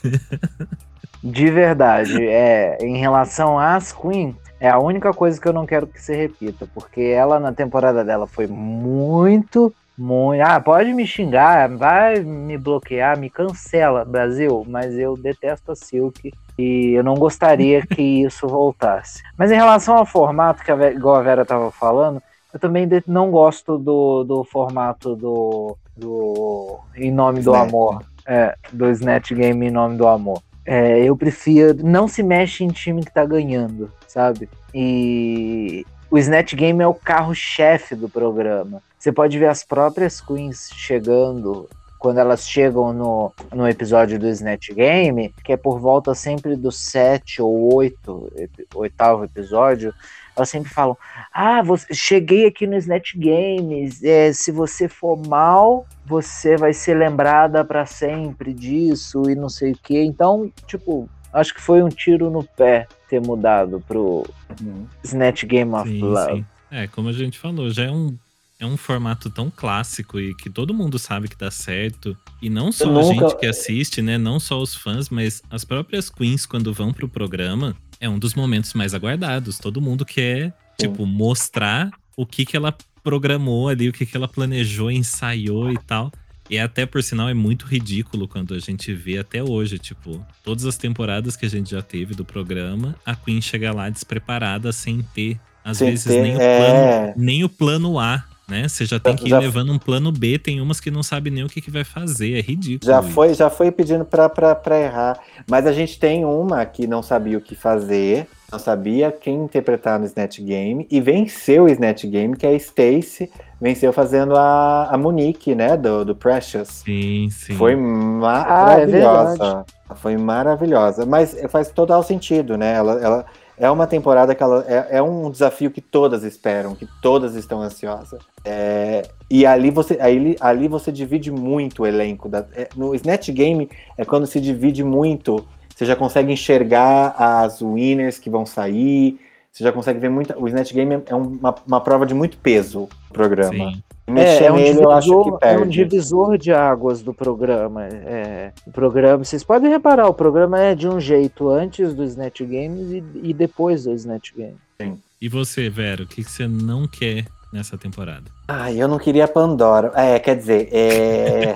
[1.23, 5.85] De verdade, é, em relação às Queen, é a única coisa que eu não quero
[5.85, 10.41] que se repita, porque ela na temporada dela foi muito, muito.
[10.41, 16.31] Ah, pode me xingar, vai me bloquear, me cancela, Brasil, mas eu detesto a Silk
[16.57, 19.23] e eu não gostaria que isso voltasse.
[19.37, 22.21] Mas em relação ao formato, que a, igual a Vera tava falando,
[22.53, 27.69] eu também não gosto do, do formato do, do Em Nome do Snatch.
[27.69, 28.03] Amor.
[28.25, 30.41] É, do Snatch Game Em Nome do Amor.
[30.65, 31.77] É, eu prefiro.
[31.83, 34.49] Não se mexe em time que tá ganhando, sabe?
[34.73, 38.81] E o Snatch Game é o carro-chefe do programa.
[38.97, 44.69] Você pode ver as próprias queens chegando quando elas chegam no, no episódio do Snatch
[44.71, 48.31] Game, que é por volta sempre do sete ou oito,
[48.75, 49.93] oitavo episódio,
[50.35, 50.95] elas sempre falam:
[51.33, 54.03] Ah, você, cheguei aqui no Snatch Games.
[54.03, 59.71] É, se você for mal, você vai ser lembrada para sempre disso e não sei
[59.71, 59.99] o que.
[59.99, 64.23] Então, tipo, acho que foi um tiro no pé ter mudado pro
[64.61, 64.85] uhum.
[65.03, 66.35] Snatch Game of sim, Love.
[66.35, 66.45] Sim.
[66.69, 68.15] É, como a gente falou, já é um
[68.59, 72.17] é um formato tão clássico e que todo mundo sabe que dá certo.
[72.41, 72.99] E não só nunca...
[72.99, 74.17] a gente que assiste, né?
[74.17, 78.33] Não só os fãs, mas as próprias queens, quando vão pro programa, é um dos
[78.33, 79.59] momentos mais aguardados.
[79.59, 84.27] Todo mundo quer, tipo, mostrar o que, que ela programou ali, o que, que ela
[84.27, 86.11] planejou, ensaiou e tal.
[86.49, 90.65] E até, por sinal, é muito ridículo quando a gente vê até hoje, tipo, todas
[90.65, 95.01] as temporadas que a gente já teve do programa, a Queen chega lá despreparada, sem
[95.13, 97.13] ter, às sem vezes, ter, nem, o plano, é...
[97.17, 98.67] nem o plano A né?
[98.67, 99.39] Você já tem que ir já...
[99.39, 102.37] levando um plano B, tem umas que não sabe nem o que, que vai fazer,
[102.37, 102.89] é ridículo.
[102.89, 105.19] Já foi, já foi pedindo para errar.
[105.49, 109.99] Mas a gente tem uma que não sabia o que fazer, não sabia quem interpretar
[109.99, 113.29] no Snatch Game e venceu o Snatch Game, que é a Stacy,
[113.59, 116.83] venceu fazendo a, a Monique, né, do, do Precious.
[116.85, 117.55] Sim, sim.
[117.55, 119.65] Foi maravilhosa.
[119.89, 122.73] Ah, é foi maravilhosa, mas faz total sentido, né?
[122.73, 123.25] Ela, ela
[123.57, 127.61] é uma temporada que ela é, é, um desafio que todas esperam, que todas estão
[127.61, 128.21] ansiosas.
[128.45, 132.29] É, e ali você, ali, ali você divide muito o elenco.
[132.29, 135.43] Da, é, no Snatch Game é quando se divide muito.
[135.75, 139.19] Você já consegue enxergar as winners que vão sair.
[139.51, 140.39] Você já consegue ver muito.
[140.39, 143.71] O Snatch Game é uma, uma prova de muito peso no programa.
[143.71, 143.83] Sim.
[144.07, 145.61] Mexer é, é um nele, divisor, eu acho que perde.
[145.61, 147.85] É um divisor de águas do programa.
[147.85, 152.41] É, o programa, vocês podem reparar, o programa é de um jeito antes do Snatch
[152.41, 154.55] Games e, e depois do Snatch Games.
[154.81, 154.97] Sim.
[155.19, 158.25] E você, Vero, o que, que você não quer nessa temporada?
[158.47, 159.91] Ah, eu não queria Pandora.
[159.95, 161.55] É, quer dizer, é.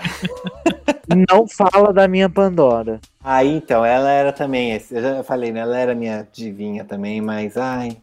[1.30, 3.00] não fala da minha Pandora.
[3.24, 4.82] Ah, então, ela era também.
[4.92, 5.62] Eu já falei, né?
[5.62, 7.98] Ela era minha divinha também, mas ai,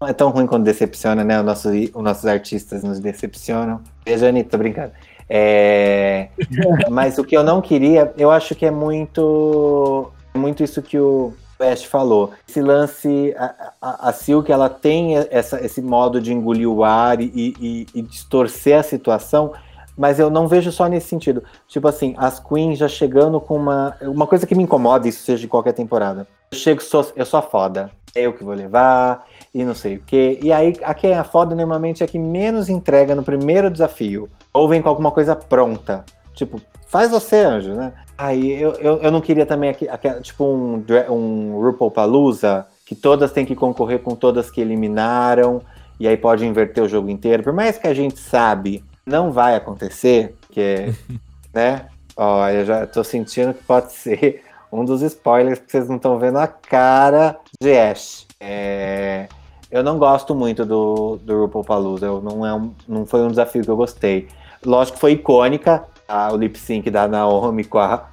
[0.00, 1.38] não é tão ruim quando decepciona, né?
[1.38, 3.80] O nosso, os nossos artistas nos decepcionam.
[4.06, 4.92] Veja, Anitta, tô brincando.
[5.28, 6.28] É...
[6.90, 11.34] Mas o que eu não queria, eu acho que é muito, muito isso que o
[11.60, 12.32] West falou.
[12.48, 17.20] Esse lance, a, a, a Silk, ela tem essa, esse modo de engolir o ar
[17.20, 19.52] e, e, e distorcer a situação,
[19.96, 21.44] mas eu não vejo só nesse sentido.
[21.68, 23.94] Tipo assim, as queens já chegando com uma.
[24.00, 26.26] Uma coisa que me incomoda, isso seja de qualquer temporada.
[26.50, 27.90] Eu chego, sou, eu sou a foda.
[28.14, 30.38] É eu que vou levar, e não sei o quê.
[30.42, 34.28] E aí, a quem é a foda normalmente é que menos entrega no primeiro desafio.
[34.52, 36.04] Ou vem com alguma coisa pronta.
[36.34, 37.92] Tipo, faz você, anjo, né?
[38.16, 42.94] Aí eu, eu, eu não queria também, aqui, aqui, tipo, um, um RuPaul Palusa, que
[42.94, 45.62] todas têm que concorrer com todas que eliminaram,
[45.98, 47.42] e aí pode inverter o jogo inteiro.
[47.42, 50.92] Por mais que a gente sabe, não vai acontecer, que
[51.52, 51.86] né?
[52.16, 56.18] Ó, eu já tô sentindo que pode ser um dos spoilers que vocês não estão
[56.18, 58.26] vendo a cara de Ash.
[58.38, 59.28] É,
[59.70, 63.28] eu não gosto muito do, do RuPaul Palooza, eu, não, é um, não foi um
[63.28, 64.28] desafio que eu gostei.
[64.64, 66.32] Lógico que foi icônica, tá?
[66.32, 68.08] o lip sync da Naomi com a,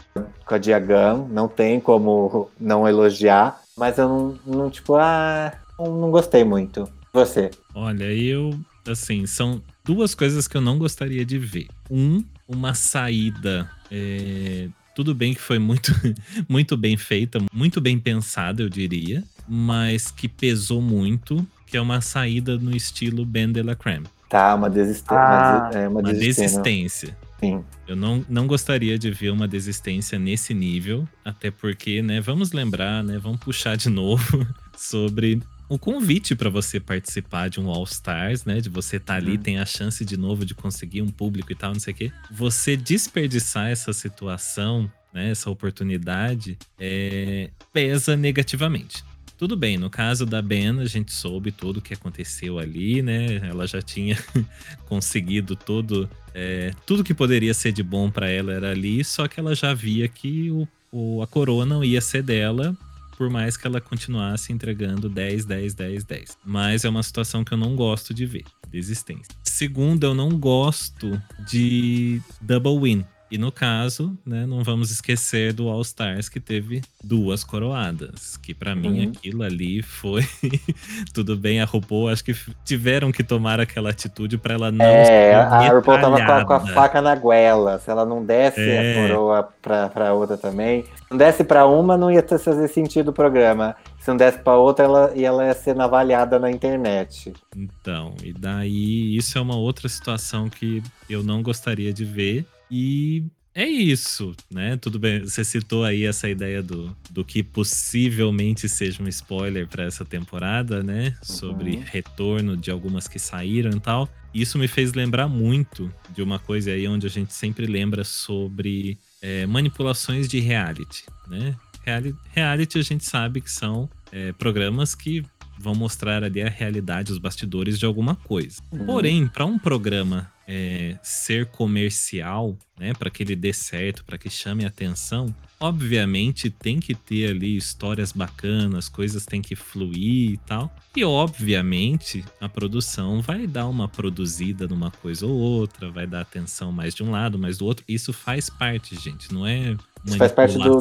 [0.46, 6.00] com a Diagan, não tem como não elogiar, mas eu não, não tipo, ah, não,
[6.00, 6.90] não gostei muito.
[7.12, 7.52] Você?
[7.74, 11.68] Olha, eu, assim, são duas coisas que eu não gostaria de ver.
[11.90, 15.92] Um, uma saída é, tudo bem que foi muito,
[16.50, 22.02] muito bem feita, muito bem pensada, eu diria, mas que pesou muito, que é uma
[22.02, 24.08] saída no estilo Ben de la Creme.
[24.30, 25.06] Tá, uma, desist...
[25.10, 27.18] ah, uma, é, uma, uma desistência.
[27.40, 27.64] Sim.
[27.88, 33.04] Eu não, não gostaria de ver uma desistência nesse nível, até porque, né, vamos lembrar,
[33.04, 38.46] né, vamos puxar de novo sobre o convite para você participar de um All Stars,
[38.46, 38.62] né?
[38.62, 39.38] De você estar tá ali, uhum.
[39.38, 42.12] tem a chance de novo de conseguir um público e tal, não sei o quê.
[42.32, 45.32] Você desperdiçar essa situação, né?
[45.32, 49.04] Essa oportunidade, é, pesa negativamente.
[49.38, 53.36] Tudo bem, no caso da Ben, a gente soube tudo o que aconteceu ali, né?
[53.48, 54.18] Ela já tinha
[54.90, 59.40] conseguido todo, é, tudo que poderia ser de bom para ela era ali, só que
[59.40, 62.76] ela já via que o, o, a coroa não ia ser dela
[63.18, 66.38] por mais que ela continuasse entregando 10, 10, 10, 10.
[66.46, 69.36] Mas é uma situação que eu não gosto de ver, desistência.
[69.44, 71.20] Segundo, eu não gosto
[71.50, 73.06] de double win.
[73.30, 78.54] E no caso, né, não vamos esquecer do All Stars que teve duas coroadas, que
[78.54, 79.12] para mim uhum.
[79.12, 80.26] aquilo ali foi
[81.14, 85.36] tudo bem a RuPaul, acho que tiveram que tomar aquela atitude para ela não É,
[85.36, 88.92] a RuPaul tava com a, com a, faca na goela, se ela não desse é.
[88.92, 93.10] a coroa pra, pra outra também, se não desse para uma não ia fazer sentido
[93.10, 93.76] o programa.
[94.00, 97.34] Se não desse para outra, ela, ela ia ser navalhada na internet.
[97.54, 102.46] Então, e daí isso é uma outra situação que eu não gostaria de ver.
[102.70, 103.24] E
[103.56, 104.78] é isso, né?
[104.78, 109.84] Tudo bem, você citou aí essa ideia do, do que possivelmente seja um spoiler para
[109.84, 111.16] essa temporada, né?
[111.24, 111.84] Sobre Uhum.
[111.86, 114.08] retorno de algumas que saíram e tal.
[114.34, 118.98] Isso me fez lembrar muito de uma coisa aí onde a gente sempre lembra sobre
[119.22, 121.56] é, manipulações de reality, né?
[121.84, 125.24] Reali- Reality a gente sabe que são é, programas que
[125.58, 128.62] vão mostrar ali a realidade, os bastidores de alguma coisa.
[128.72, 128.86] Uhum.
[128.86, 134.30] Porém, para um programa é, ser comercial, né, para que ele dê certo, para que
[134.30, 140.72] chame atenção, obviamente tem que ter ali histórias bacanas, coisas têm que fluir e tal.
[140.96, 146.72] E obviamente a produção vai dar uma produzida numa coisa ou outra, vai dar atenção
[146.72, 147.84] mais de um lado, mais do outro.
[147.88, 150.80] Isso faz parte, gente, não é Isso faz parte do,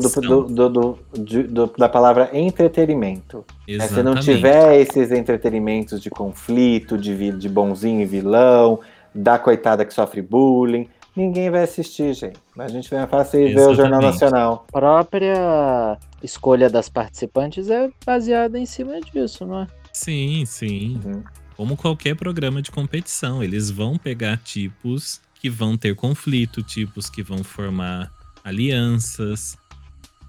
[1.19, 3.45] do- do- da palavra entretenimento.
[3.69, 3.81] né?
[3.89, 8.81] Se não tiver esses entretenimentos de conflito, de, de bonzinho e vilão,
[9.17, 12.39] da coitada que sofre bullying, ninguém vai assistir, gente.
[12.59, 14.03] A gente vai fácil ver o Jornal.
[14.03, 14.67] Nacional.
[14.69, 19.67] A própria escolha das participantes é baseada em cima disso, não é?
[19.93, 21.01] Sim, sim.
[21.05, 21.25] Uhum.
[21.57, 27.23] Como qualquer programa de competição, eles vão pegar tipos que vão ter conflito, tipos que
[27.23, 28.13] vão formar
[28.45, 29.57] alianças.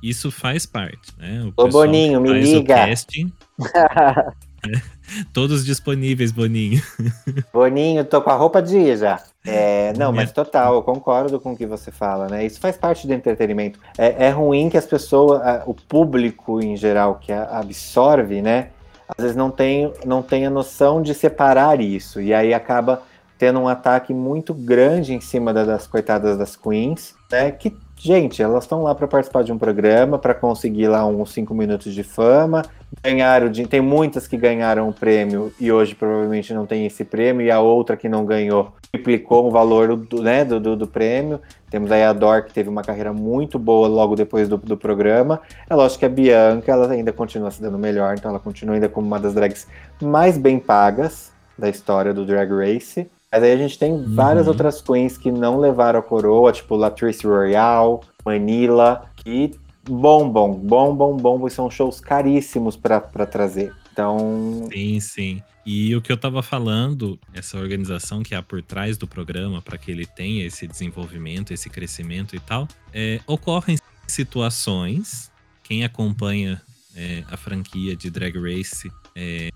[0.02, 1.52] Isso faz parte, né?
[1.58, 2.86] O Ô, Boninho, me liga.
[5.34, 6.82] todos disponíveis, Boninho.
[7.54, 9.22] Boninho, tô com a roupa de ir já.
[9.46, 12.46] É, não, mas total, eu concordo com o que você fala, né?
[12.46, 13.80] Isso faz parte do entretenimento.
[13.98, 18.70] É, é ruim que as pessoas, o público em geral que absorve, né?
[19.08, 22.20] Às vezes não tem, não tem a noção de separar isso.
[22.20, 23.04] E aí acaba
[23.38, 27.52] tendo um ataque muito grande em cima da- das coitadas das queens, né?
[27.52, 31.54] Que, gente, elas estão lá para participar de um programa, para conseguir lá uns cinco
[31.54, 32.64] minutos de fama,
[33.04, 37.46] ganharam de, tem muitas que ganharam o prêmio e hoje provavelmente não tem esse prêmio
[37.46, 41.42] e a outra que não ganhou triplicou o valor do, né, do, do, do prêmio.
[41.70, 45.42] Temos aí a Dor que teve uma carreira muito boa logo depois do, do programa.
[45.70, 48.88] É lógico que a Bianca ela ainda continua se dando melhor, então ela continua ainda
[48.88, 49.68] como uma das drags
[50.02, 53.10] mais bem pagas da história do Drag Race.
[53.32, 54.54] Mas aí a gente tem várias Uhum.
[54.54, 61.48] outras queens que não levaram a coroa, tipo Latrice Royale, Manila, que bombam, bombam, bombam,
[61.48, 63.74] e são shows caríssimos para trazer.
[63.92, 65.44] Então, Sim, sim.
[65.66, 69.78] E o que eu tava falando, essa organização que há por trás do programa, para
[69.78, 75.30] que ele tenha esse desenvolvimento, esse crescimento e tal, é, ocorrem situações.
[75.64, 76.62] Quem acompanha
[76.96, 79.50] é, a franquia de Drag Race é,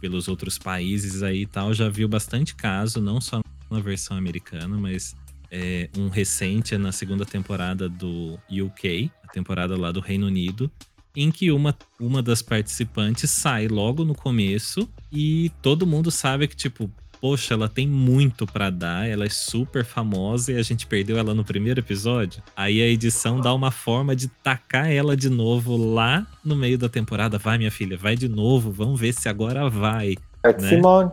[0.00, 4.76] pelos outros países aí e tal, já viu bastante caso, não só na versão americana,
[4.76, 5.16] mas
[5.50, 10.70] é, um recente é na segunda temporada do UK, a temporada lá do Reino Unido,
[11.14, 16.54] em que uma, uma das participantes sai logo no começo e todo mundo sabe que,
[16.54, 21.18] tipo, poxa, ela tem muito pra dar, ela é super famosa e a gente perdeu
[21.18, 22.42] ela no primeiro episódio.
[22.56, 26.88] Aí a edição dá uma forma de tacar ela de novo lá no meio da
[26.88, 27.38] temporada.
[27.38, 30.14] Vai, minha filha, vai de novo, vamos ver se agora vai.
[30.42, 30.68] Art Né?
[30.68, 31.10] Simone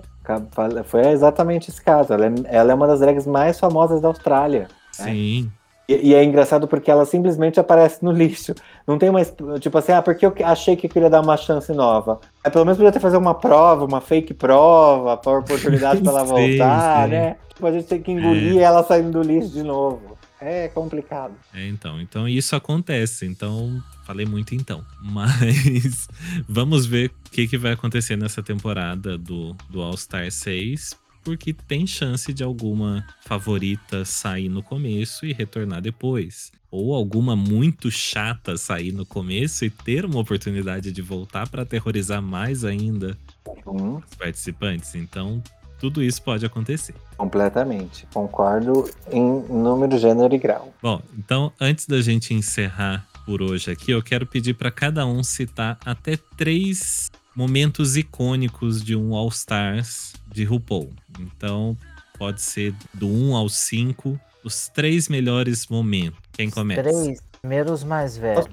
[0.86, 2.14] foi exatamente esse caso.
[2.14, 4.68] Ela é, ela é uma das drags mais famosas da Austrália.
[4.92, 5.52] Sim.
[5.88, 8.54] E, e é engraçado porque ela simplesmente aparece no lixo.
[8.88, 9.34] Não tem mais.
[9.60, 12.20] Tipo assim, ah, porque eu achei que eu queria dar uma chance nova.
[12.44, 16.26] É, pelo menos podia ter fazer uma prova, uma fake prova, para oportunidade para ela
[16.26, 17.12] Sim, voltar, sim.
[17.12, 17.36] né?
[17.54, 20.18] Tipo, a gente tem que engolir ela saindo do lixo de novo.
[20.40, 21.34] É complicado.
[21.54, 22.02] É, então.
[22.02, 23.26] Então isso acontece.
[23.26, 24.84] Então, falei muito então.
[25.02, 26.08] Mas
[26.48, 31.03] vamos ver o que, que vai acontecer nessa temporada do, do All Star 6.
[31.24, 36.52] Porque tem chance de alguma favorita sair no começo e retornar depois.
[36.70, 42.22] Ou alguma muito chata sair no começo e ter uma oportunidade de voltar para aterrorizar
[42.22, 43.18] mais ainda
[43.66, 44.96] Hum, os participantes.
[44.96, 45.42] Então,
[45.80, 46.96] tudo isso pode acontecer.
[47.18, 48.08] completamente.
[48.14, 50.74] Concordo em número, gênero e grau.
[50.82, 55.24] Bom, então antes da gente encerrar por hoje aqui, eu quero pedir para cada um
[55.24, 60.92] citar até três momentos icônicos de um All Stars de RuPaul.
[61.20, 61.78] Então
[62.18, 66.20] pode ser do 1 ao 5, os três melhores momentos.
[66.32, 66.84] Quem começa?
[66.84, 68.48] Três primeiros mais velhos.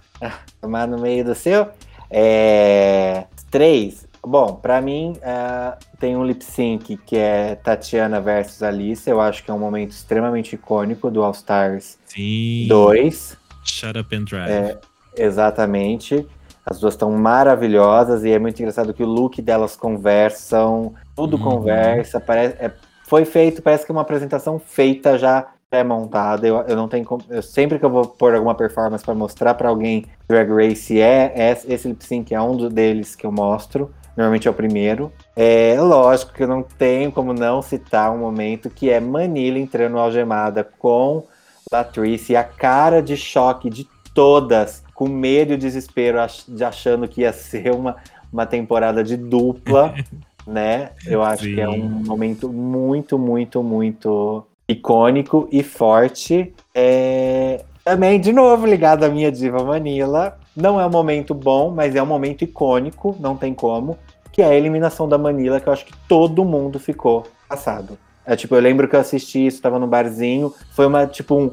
[0.61, 1.69] Tomar no meio do seu.
[2.11, 3.27] É...
[3.51, 4.09] Três.
[4.23, 9.09] Bom, pra mim é, tem um lip sync que é Tatiana versus Alice.
[9.09, 12.67] Eu acho que é um momento extremamente icônico do All Stars Sim.
[12.69, 13.37] 2.
[13.65, 14.51] Shut Up and Drive.
[14.51, 14.79] É,
[15.17, 16.27] exatamente.
[16.65, 21.43] As duas estão maravilhosas e é muito engraçado que o look delas conversam, tudo Uhum.
[21.43, 22.21] conversa.
[22.21, 22.71] Parece, é,
[23.07, 26.47] foi feito, parece que é uma apresentação feita já pré-montada.
[26.47, 29.55] Eu, eu não tenho como- eu sempre que eu vou pôr alguma performance para mostrar
[29.55, 33.91] para alguém Drag Race é, é esse lip sync é um deles que eu mostro.
[34.17, 35.13] Normalmente é o primeiro.
[35.37, 39.97] É lógico que eu não tenho como não citar um momento que é Manila entrando
[39.99, 41.25] algemada com
[41.73, 47.33] Latrice, a cara de choque de todas, com medo e desespero, de achando que ia
[47.33, 47.97] ser uma,
[48.31, 49.95] uma temporada de dupla,
[50.47, 50.91] né?
[51.07, 51.55] Eu acho Sim.
[51.55, 56.53] que é um momento muito, muito, muito icônico e forte.
[56.75, 57.65] É...
[57.83, 60.39] Também, de novo, ligado à minha diva Manila.
[60.55, 63.97] Não é um momento bom, mas é um momento icônico, não tem como.
[64.31, 67.97] Que é a eliminação da Manila, que eu acho que todo mundo ficou passado.
[68.27, 71.51] É tipo, eu lembro que eu assisti isso, tava no barzinho, foi uma, tipo, um.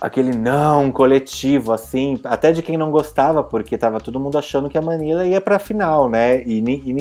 [0.00, 4.78] Aquele não coletivo, assim, até de quem não gostava, porque tava todo mundo achando que
[4.78, 6.42] a Manila ia pra final, né?
[6.44, 6.92] E, e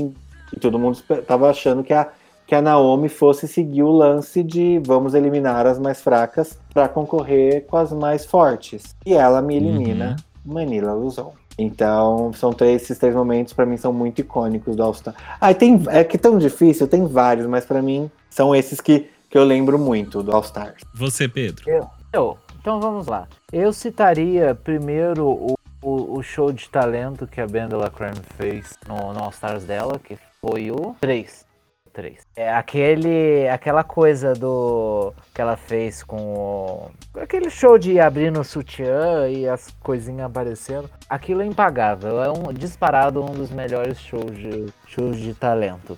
[0.53, 2.09] e todo mundo tava achando que a,
[2.45, 7.65] que a Naomi fosse seguir o lance de vamos eliminar as mais fracas pra concorrer
[7.65, 8.95] com as mais fortes.
[9.05, 11.33] E ela me elimina, Manila Luzon.
[11.59, 15.15] Então, são três, esses três momentos pra mim são muito icônicos do All Star.
[15.41, 19.37] Ah, tem, é que tão difícil, tem vários, mas pra mim são esses que, que
[19.37, 20.83] eu lembro muito do All Stars.
[20.93, 21.65] Você, Pedro.
[22.13, 22.37] Eu,
[22.67, 23.29] então vamos lá.
[23.49, 29.13] Eu citaria primeiro o, o, o show de talento que a Benda Creme fez no,
[29.13, 31.45] no All Stars dela, que foi o 3.
[31.93, 32.27] 3.
[32.35, 36.91] É aquele, aquela coisa do que ela fez com o,
[37.21, 40.89] aquele show de abrir no sutiã e as coisinhas aparecendo.
[41.09, 45.97] Aquilo é impagável, é um disparado um dos melhores shows de, shows de talento.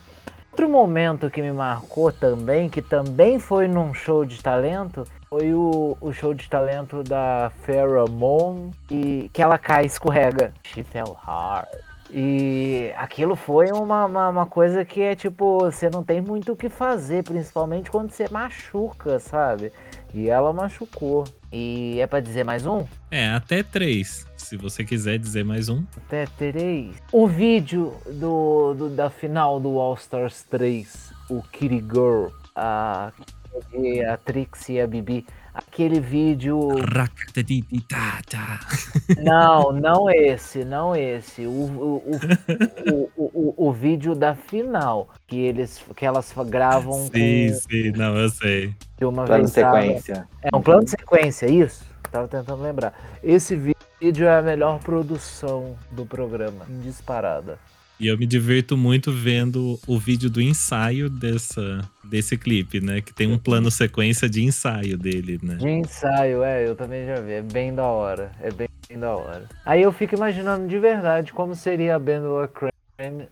[0.60, 5.96] Outro momento que me marcou também, que também foi num show de talento, foi o,
[6.02, 10.52] o show de talento da Farrah Moon, e que ela cai e escorrega.
[10.66, 11.70] She fell hard.
[12.12, 16.58] E aquilo foi uma, uma, uma coisa que é tipo, você não tem muito o
[16.58, 19.72] que fazer, principalmente quando você machuca, sabe?
[20.14, 21.24] E ela machucou.
[21.52, 22.86] E é pra dizer mais um?
[23.12, 24.26] É, até três.
[24.38, 25.84] Se você quiser dizer mais um.
[25.98, 26.96] Até três.
[27.12, 33.12] O vídeo do, do- da final do All Stars 3, o Kitty Girl, a,
[34.12, 35.26] a Trixie e a Bibi.
[35.54, 36.60] Aquele vídeo.
[39.18, 41.46] Não, não esse, não esse.
[41.46, 42.20] O, o,
[42.88, 45.10] o, o, o, o vídeo da final.
[45.28, 48.74] Que, eles, que elas gravam Sim, com sim, não, eu sei.
[48.98, 49.52] de uma Plano vez.
[49.52, 50.28] sequência.
[50.42, 51.86] É um plano de sequência, isso?
[52.12, 52.94] Tava tentando lembrar.
[53.24, 57.60] Esse vídeo é a melhor produção do programa, disparada.
[58.00, 63.02] E eu me divirto muito vendo o vídeo do ensaio dessa, desse clipe, né?
[63.02, 65.56] Que tem um plano sequência de ensaio dele, né?
[65.56, 67.34] De ensaio, é, eu também já vi.
[67.34, 68.32] É bem da hora.
[68.42, 69.48] É bem, da hora.
[69.66, 72.79] Aí eu fico imaginando de verdade como seria a Bendela Crane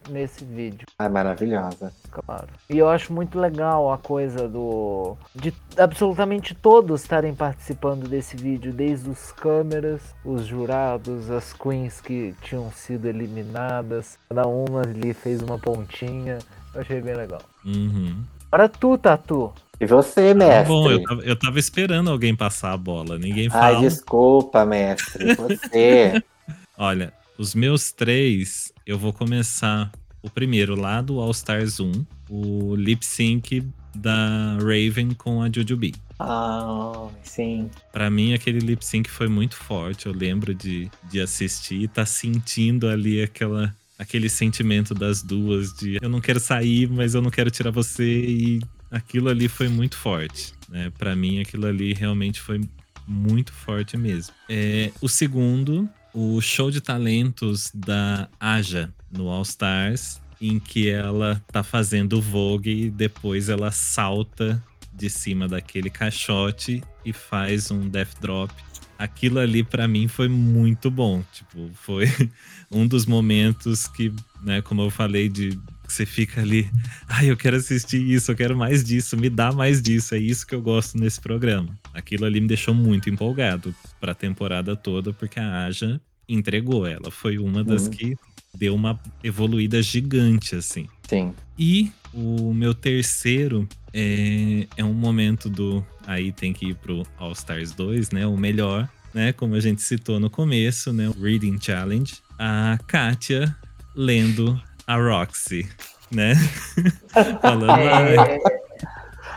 [0.10, 1.92] nesse vídeo, Ah, maravilhosa.
[2.10, 2.48] claro.
[2.70, 5.18] E eu acho muito legal a coisa do.
[5.36, 12.34] de absolutamente todos estarem participando desse vídeo, desde os câmeras, os jurados, as queens que
[12.42, 14.18] tinham sido eliminadas.
[14.30, 16.38] Cada uma ali fez uma pontinha.
[16.74, 17.42] Eu achei bem legal.
[17.66, 18.24] Uhum.
[18.50, 19.52] Para tu, Tatu.
[19.80, 20.68] E você, mestre?
[20.74, 23.18] bom, eu tava, eu tava esperando alguém passar a bola.
[23.18, 23.80] Ninguém Ai, fala.
[23.82, 25.36] desculpa, mestre.
[25.36, 26.24] Você.
[26.78, 32.74] Olha, os meus três, eu vou começar o primeiro lá do All Stars 1, o
[32.74, 33.62] lip sync
[33.94, 35.94] da Raven com a Jujubee.
[36.18, 37.70] Ah, sim.
[37.92, 40.06] Pra mim, aquele lip sync foi muito forte.
[40.06, 46.00] Eu lembro de, de assistir e tá sentindo ali aquela, aquele sentimento das duas de
[46.02, 48.06] eu não quero sair, mas eu não quero tirar você.
[48.06, 50.54] E aquilo ali foi muito forte.
[50.70, 50.92] Né?
[50.98, 52.62] Para mim, aquilo ali realmente foi
[53.06, 54.34] muito forte mesmo.
[54.50, 55.90] É, o segundo,
[56.20, 62.86] o show de talentos da Aja no All Stars, em que ela tá fazendo Vogue
[62.86, 64.60] e depois ela salta
[64.92, 68.52] de cima daquele caixote e faz um death drop.
[68.98, 72.08] Aquilo ali pra mim foi muito bom, tipo, foi
[72.72, 74.12] um dos momentos que,
[74.42, 75.56] né, como eu falei de
[75.88, 76.68] você fica ali,
[77.08, 80.48] ai, eu quero assistir isso, eu quero mais disso, me dá mais disso, é isso
[80.48, 81.78] que eu gosto nesse programa.
[81.94, 87.38] Aquilo ali me deixou muito empolgado pra temporada toda, porque a Aja entregou, ela foi
[87.38, 87.92] uma das Uhum.
[87.92, 88.16] que
[88.54, 90.88] deu uma evoluída gigante assim.
[91.08, 91.34] Sim.
[91.58, 95.86] E o meu terceiro é, é um momento do.
[96.06, 98.26] Aí tem que ir pro All Stars 2, né?
[98.26, 99.32] O melhor, né?
[99.34, 101.10] Como a gente citou no começo, né?
[101.10, 102.16] O Reading Challenge.
[102.40, 103.56] A Kátia
[103.96, 105.68] lendo a Roxy,
[106.12, 106.34] né?
[107.42, 108.40] Falando, "Ai, É,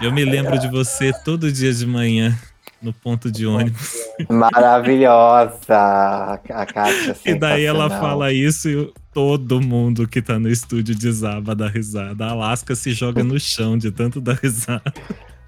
[0.02, 2.38] eu me lembro de você todo dia de manhã
[2.82, 3.94] no ponto de ônibus.
[4.28, 5.76] Maravilhosa.
[5.76, 7.16] A Kátia.
[7.24, 12.26] E daí ela fala isso e todo mundo que tá no estúdio desaba da risada.
[12.26, 14.92] A Alaska se joga no chão de tanto dar risada.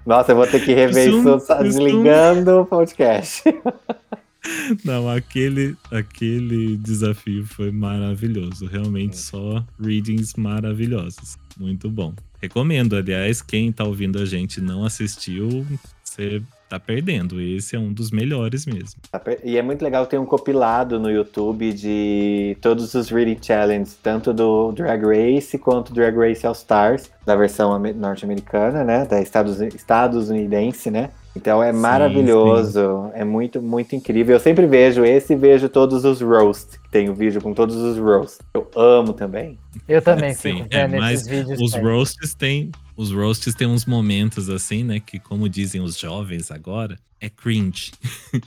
[0.05, 3.43] Nossa, eu vou ter que rever isso desligando o podcast.
[4.83, 8.65] Não, aquele, aquele desafio foi maravilhoso.
[8.65, 11.37] Realmente só readings maravilhosos.
[11.57, 12.13] Muito bom.
[12.41, 15.65] Recomendo, aliás, quem tá ouvindo a gente e não assistiu,
[16.03, 16.41] você
[16.73, 17.39] tá perdendo.
[17.39, 19.01] Esse é um dos melhores mesmo.
[19.11, 23.97] Tá E é muito legal ter um compilado no YouTube de todos os Reading Challenges,
[24.01, 29.05] tanto do Drag Race quanto do Drag Race All Stars, da versão ame- norte-americana, né?
[29.05, 31.09] Da Estados, estadunidense, né?
[31.35, 34.35] Então é Sim, maravilhoso, é muito, muito incrível.
[34.35, 36.79] Eu sempre vejo esse e vejo todos os roast.
[36.91, 38.37] Tem o vídeo com todos os roast.
[38.53, 39.57] Eu amo também.
[39.87, 41.59] Eu também Sim, é, mas esses vídeos.
[41.59, 41.89] Os sempre.
[41.89, 42.71] roasts têm.
[42.95, 44.99] Os roasts têm uns momentos assim, né?
[44.99, 47.91] Que, como dizem os jovens agora, é cringe,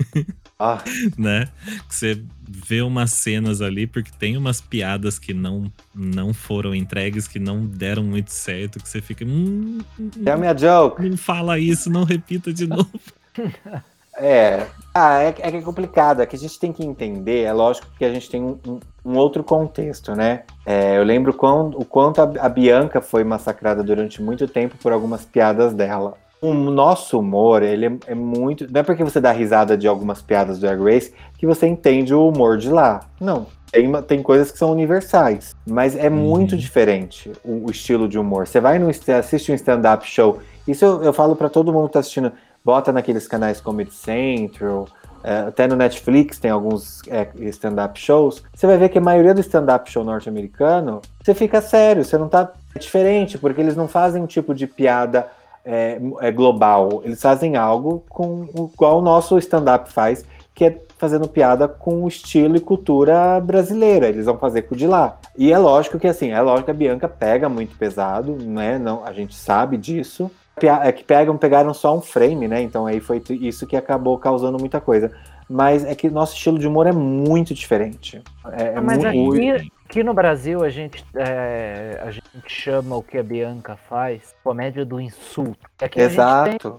[0.58, 0.82] Ah,
[1.18, 1.48] né?
[1.86, 7.28] Que você vê umas cenas ali, porque tem umas piadas que não, não foram entregues,
[7.28, 9.22] que não deram muito certo, que você fica.
[9.24, 11.06] Hum, hum, me a joke.
[11.06, 12.88] não fala isso, não repita de novo.
[14.18, 14.66] É.
[14.94, 16.22] Ah, é, é que é complicado.
[16.22, 17.42] É que a gente tem que entender.
[17.44, 20.42] É lógico que a gente tem um, um- um outro contexto, né?
[20.64, 24.92] É, eu lembro quão- o quanto a, a Bianca foi massacrada durante muito tempo por
[24.92, 26.14] algumas piadas dela.
[26.40, 28.70] O nosso humor, ele é, é muito.
[28.70, 32.14] Não é porque você dá risada de algumas piadas do Drag Race que você entende
[32.14, 33.00] o humor de lá.
[33.20, 33.46] Não.
[33.72, 35.54] Tem, tem coisas que são universais.
[35.66, 36.58] Mas é muito Uhum.
[36.58, 38.46] diferente o, o estilo de humor.
[38.46, 40.38] Você vai no, assiste um stand-up show.
[40.66, 42.32] Isso eu, eu falo pra todo mundo que tá assistindo
[42.66, 44.88] bota naqueles canais Comedy Central,
[45.22, 48.42] é, até no Netflix tem alguns é, stand-up shows.
[48.52, 52.28] Você vai ver que a maioria do stand-up show norte-americano, você fica sério, você não
[52.28, 52.52] tá.
[52.74, 55.28] É diferente, porque eles não fazem um tipo de piada
[55.64, 57.02] é, é, global.
[57.04, 62.02] Eles fazem algo com o qual o nosso stand-up faz, que é fazendo piada com
[62.02, 64.08] o estilo e cultura brasileira.
[64.08, 65.18] Eles vão fazer com o de lá.
[65.38, 68.76] E é lógico que assim, é lógico que a Bianca pega muito pesado, né?
[68.76, 70.30] Não, a gente sabe disso.
[70.62, 72.62] É que pegam, pegaram só um frame, né?
[72.62, 75.12] Então aí foi isso que acabou causando muita coisa.
[75.48, 78.22] Mas é que nosso estilo de humor é muito diferente.
[78.52, 79.36] É, é Ah, mas muito.
[79.36, 84.34] aqui, aqui no Brasil a gente, é, a gente chama o que a Bianca faz
[84.42, 85.58] comédia do insulto.
[85.78, 86.78] Aqui tem Exato.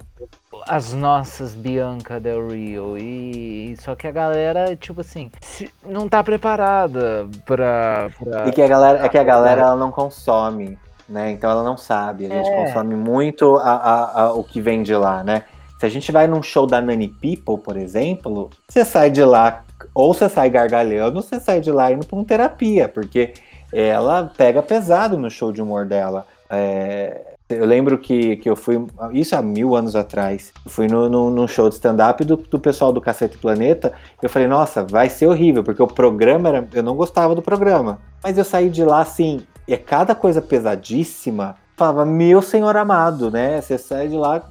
[0.67, 5.31] as nossas Bianca Del Rio e só que a galera tipo assim
[5.85, 8.47] não tá preparada pra, pra...
[8.47, 10.77] E que a galera, é que a galera ela não consome,
[11.07, 11.31] né?
[11.31, 12.25] Então ela não sabe.
[12.25, 12.65] A gente É.
[12.65, 15.43] consome muito a, a- a- o que vem de lá, né?
[15.79, 19.63] Se a gente vai num show da Nani People, por exemplo, você sai de lá,
[19.93, 23.33] ou você sai gargalhando, ou você sai de lá indo pra uma terapia, porque
[23.71, 26.25] ela pega pesado no show de humor dela.
[26.49, 28.83] É, eu lembro que, que eu fui,
[29.13, 32.59] isso há mil anos atrás, eu fui no, no, num show de stand-up do, do
[32.59, 36.67] pessoal do Cacete Planeta, eu falei, nossa, vai ser horrível, porque o programa era.
[36.73, 37.99] Eu não gostava do programa.
[38.23, 41.55] Mas eu saí de lá assim, e é cada coisa pesadíssima.
[41.75, 43.61] Falava, meu senhor amado, né?
[43.61, 44.41] Você sai de lá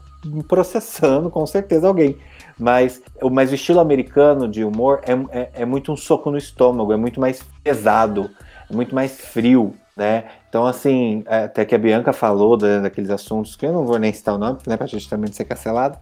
[0.49, 2.17] processando, com certeza, alguém.
[2.59, 6.39] Mas, o- mas o estilo americano de humor é, é, é muito um soco no
[6.39, 8.31] estômago, é muito mais pesado,
[8.71, 10.25] é muito mais frio, né?
[10.49, 13.99] Então, assim, é, até que a Bianca falou da- daqueles assuntos, que eu não vou
[13.99, 15.99] nem citar o nome, né, pra gente também ser cancelado.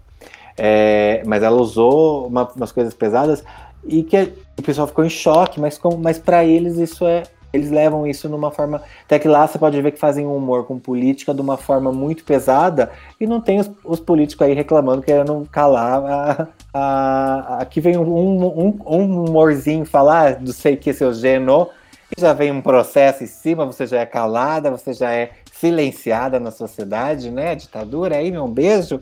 [0.57, 3.43] É, mas ela usou uma- umas coisas pesadas
[3.85, 7.25] e que o pessoal ficou em choque, mas, com, mas para eles isso é.
[7.55, 8.83] Eles levam isso numa forma.
[9.05, 11.93] Até que lá você pode ver que fazem um humor com política de uma forma
[11.93, 12.91] muito pesada
[13.21, 16.03] e não tem os, os políticos aí reclamando, querendo calar.
[16.05, 21.69] A, a- aqui vem um, um, um humorzinho falar do sei que seu geno,
[22.17, 26.39] e já vem um processo em cima, você já é calada, você já é silenciada
[26.41, 27.55] na sociedade, né?
[27.55, 29.01] Ditadura aí, meu beijo.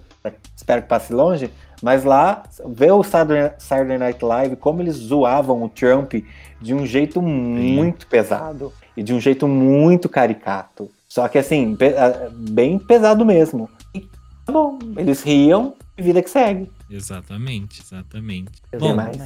[0.54, 1.50] Espero que passe longe.
[1.82, 6.14] Mas lá, vê o Saturday Night Live, como eles zoavam o Trump
[6.60, 10.88] de um jeito muito pesado e de um jeito muito caricato.
[11.08, 11.94] Só que assim, pe-
[12.32, 13.68] bem pesado mesmo.
[13.94, 14.00] E
[14.46, 16.70] tá bom, eles riam e vida que segue.
[16.88, 18.52] Exatamente, exatamente.
[18.72, 19.18] Bom, Bom, mais.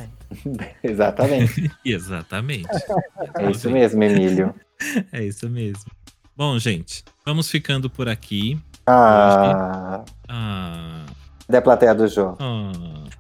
[0.83, 1.71] Exatamente.
[1.85, 2.69] exatamente.
[3.39, 4.55] É isso mesmo, Emílio.
[5.13, 5.91] É isso mesmo.
[6.37, 8.59] Bom, gente, vamos ficando por aqui.
[8.87, 11.07] Ah, Ah,
[11.49, 12.37] da plateia do jogo.
[12.41, 12.73] ah.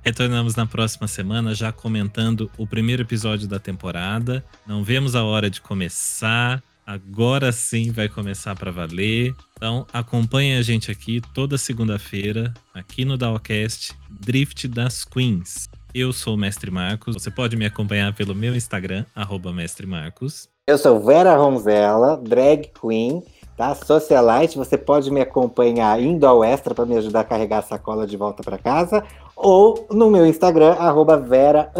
[0.04, 4.44] Retornamos na próxima semana já comentando o primeiro episódio da temporada.
[4.64, 6.62] Não vemos a hora de começar.
[6.86, 9.34] Agora sim vai começar para valer.
[9.56, 15.68] Então acompanhe a gente aqui toda segunda-feira, aqui no Dawcast, Drift das Queens.
[15.92, 17.14] Eu sou o Mestre Marcos.
[17.14, 20.48] Você pode me acompanhar pelo meu Instagram, arroba Mestre Marcos.
[20.68, 23.22] Eu sou Vera Ronzella, drag queen,
[23.57, 23.74] tá?
[23.74, 24.59] Socialite.
[24.59, 28.16] Você pode me acompanhar indo ao extra para me ajudar a carregar a sacola de
[28.16, 29.02] volta para casa.
[29.34, 31.70] Ou no meu Instagram, arroba Vera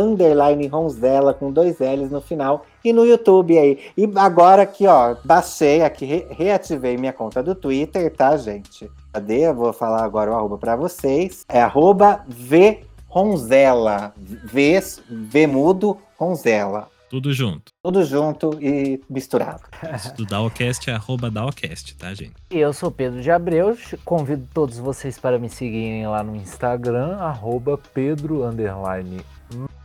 [0.71, 2.65] Ronzella, com dois L's no final.
[2.85, 3.79] E no YouTube aí.
[3.97, 8.91] E agora aqui, ó, baixei aqui, re- reativei minha conta do Twitter, tá, gente?
[9.13, 9.47] Cadê?
[9.49, 11.45] Eu vou falar agora o arroba para vocês.
[11.49, 14.13] É arroba V Ronzella.
[14.17, 16.89] V, v mudo Ronzella.
[17.09, 17.73] Tudo junto.
[17.83, 19.63] Tudo junto e misturado.
[19.95, 22.35] Isso do Dowcast é arroba Dowcast, tá, gente?
[22.51, 27.79] Eu sou Pedro de Abreu, convido todos vocês para me seguirem lá no Instagram, arroba
[27.95, 29.21] Pedro underline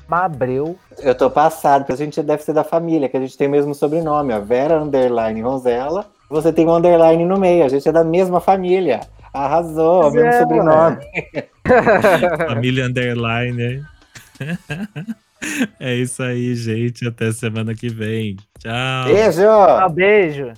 [0.08, 0.78] Mabreu.
[1.00, 3.52] Eu tô passado, porque a gente deve ser da família, que a gente tem o
[3.52, 4.42] mesmo sobrenome, ó.
[4.42, 6.06] Vera Underline Rosella.
[6.30, 9.02] Você tem um underline no meio, a gente é da mesma família.
[9.34, 10.98] Arrasou, o mesmo é, sobrenome.
[12.48, 13.86] Família Underline, hein?
[15.80, 17.08] É isso aí, gente.
[17.08, 18.38] Até semana que vem.
[18.60, 19.06] Tchau.
[19.06, 19.42] Beijo!
[19.88, 20.54] Um beijo!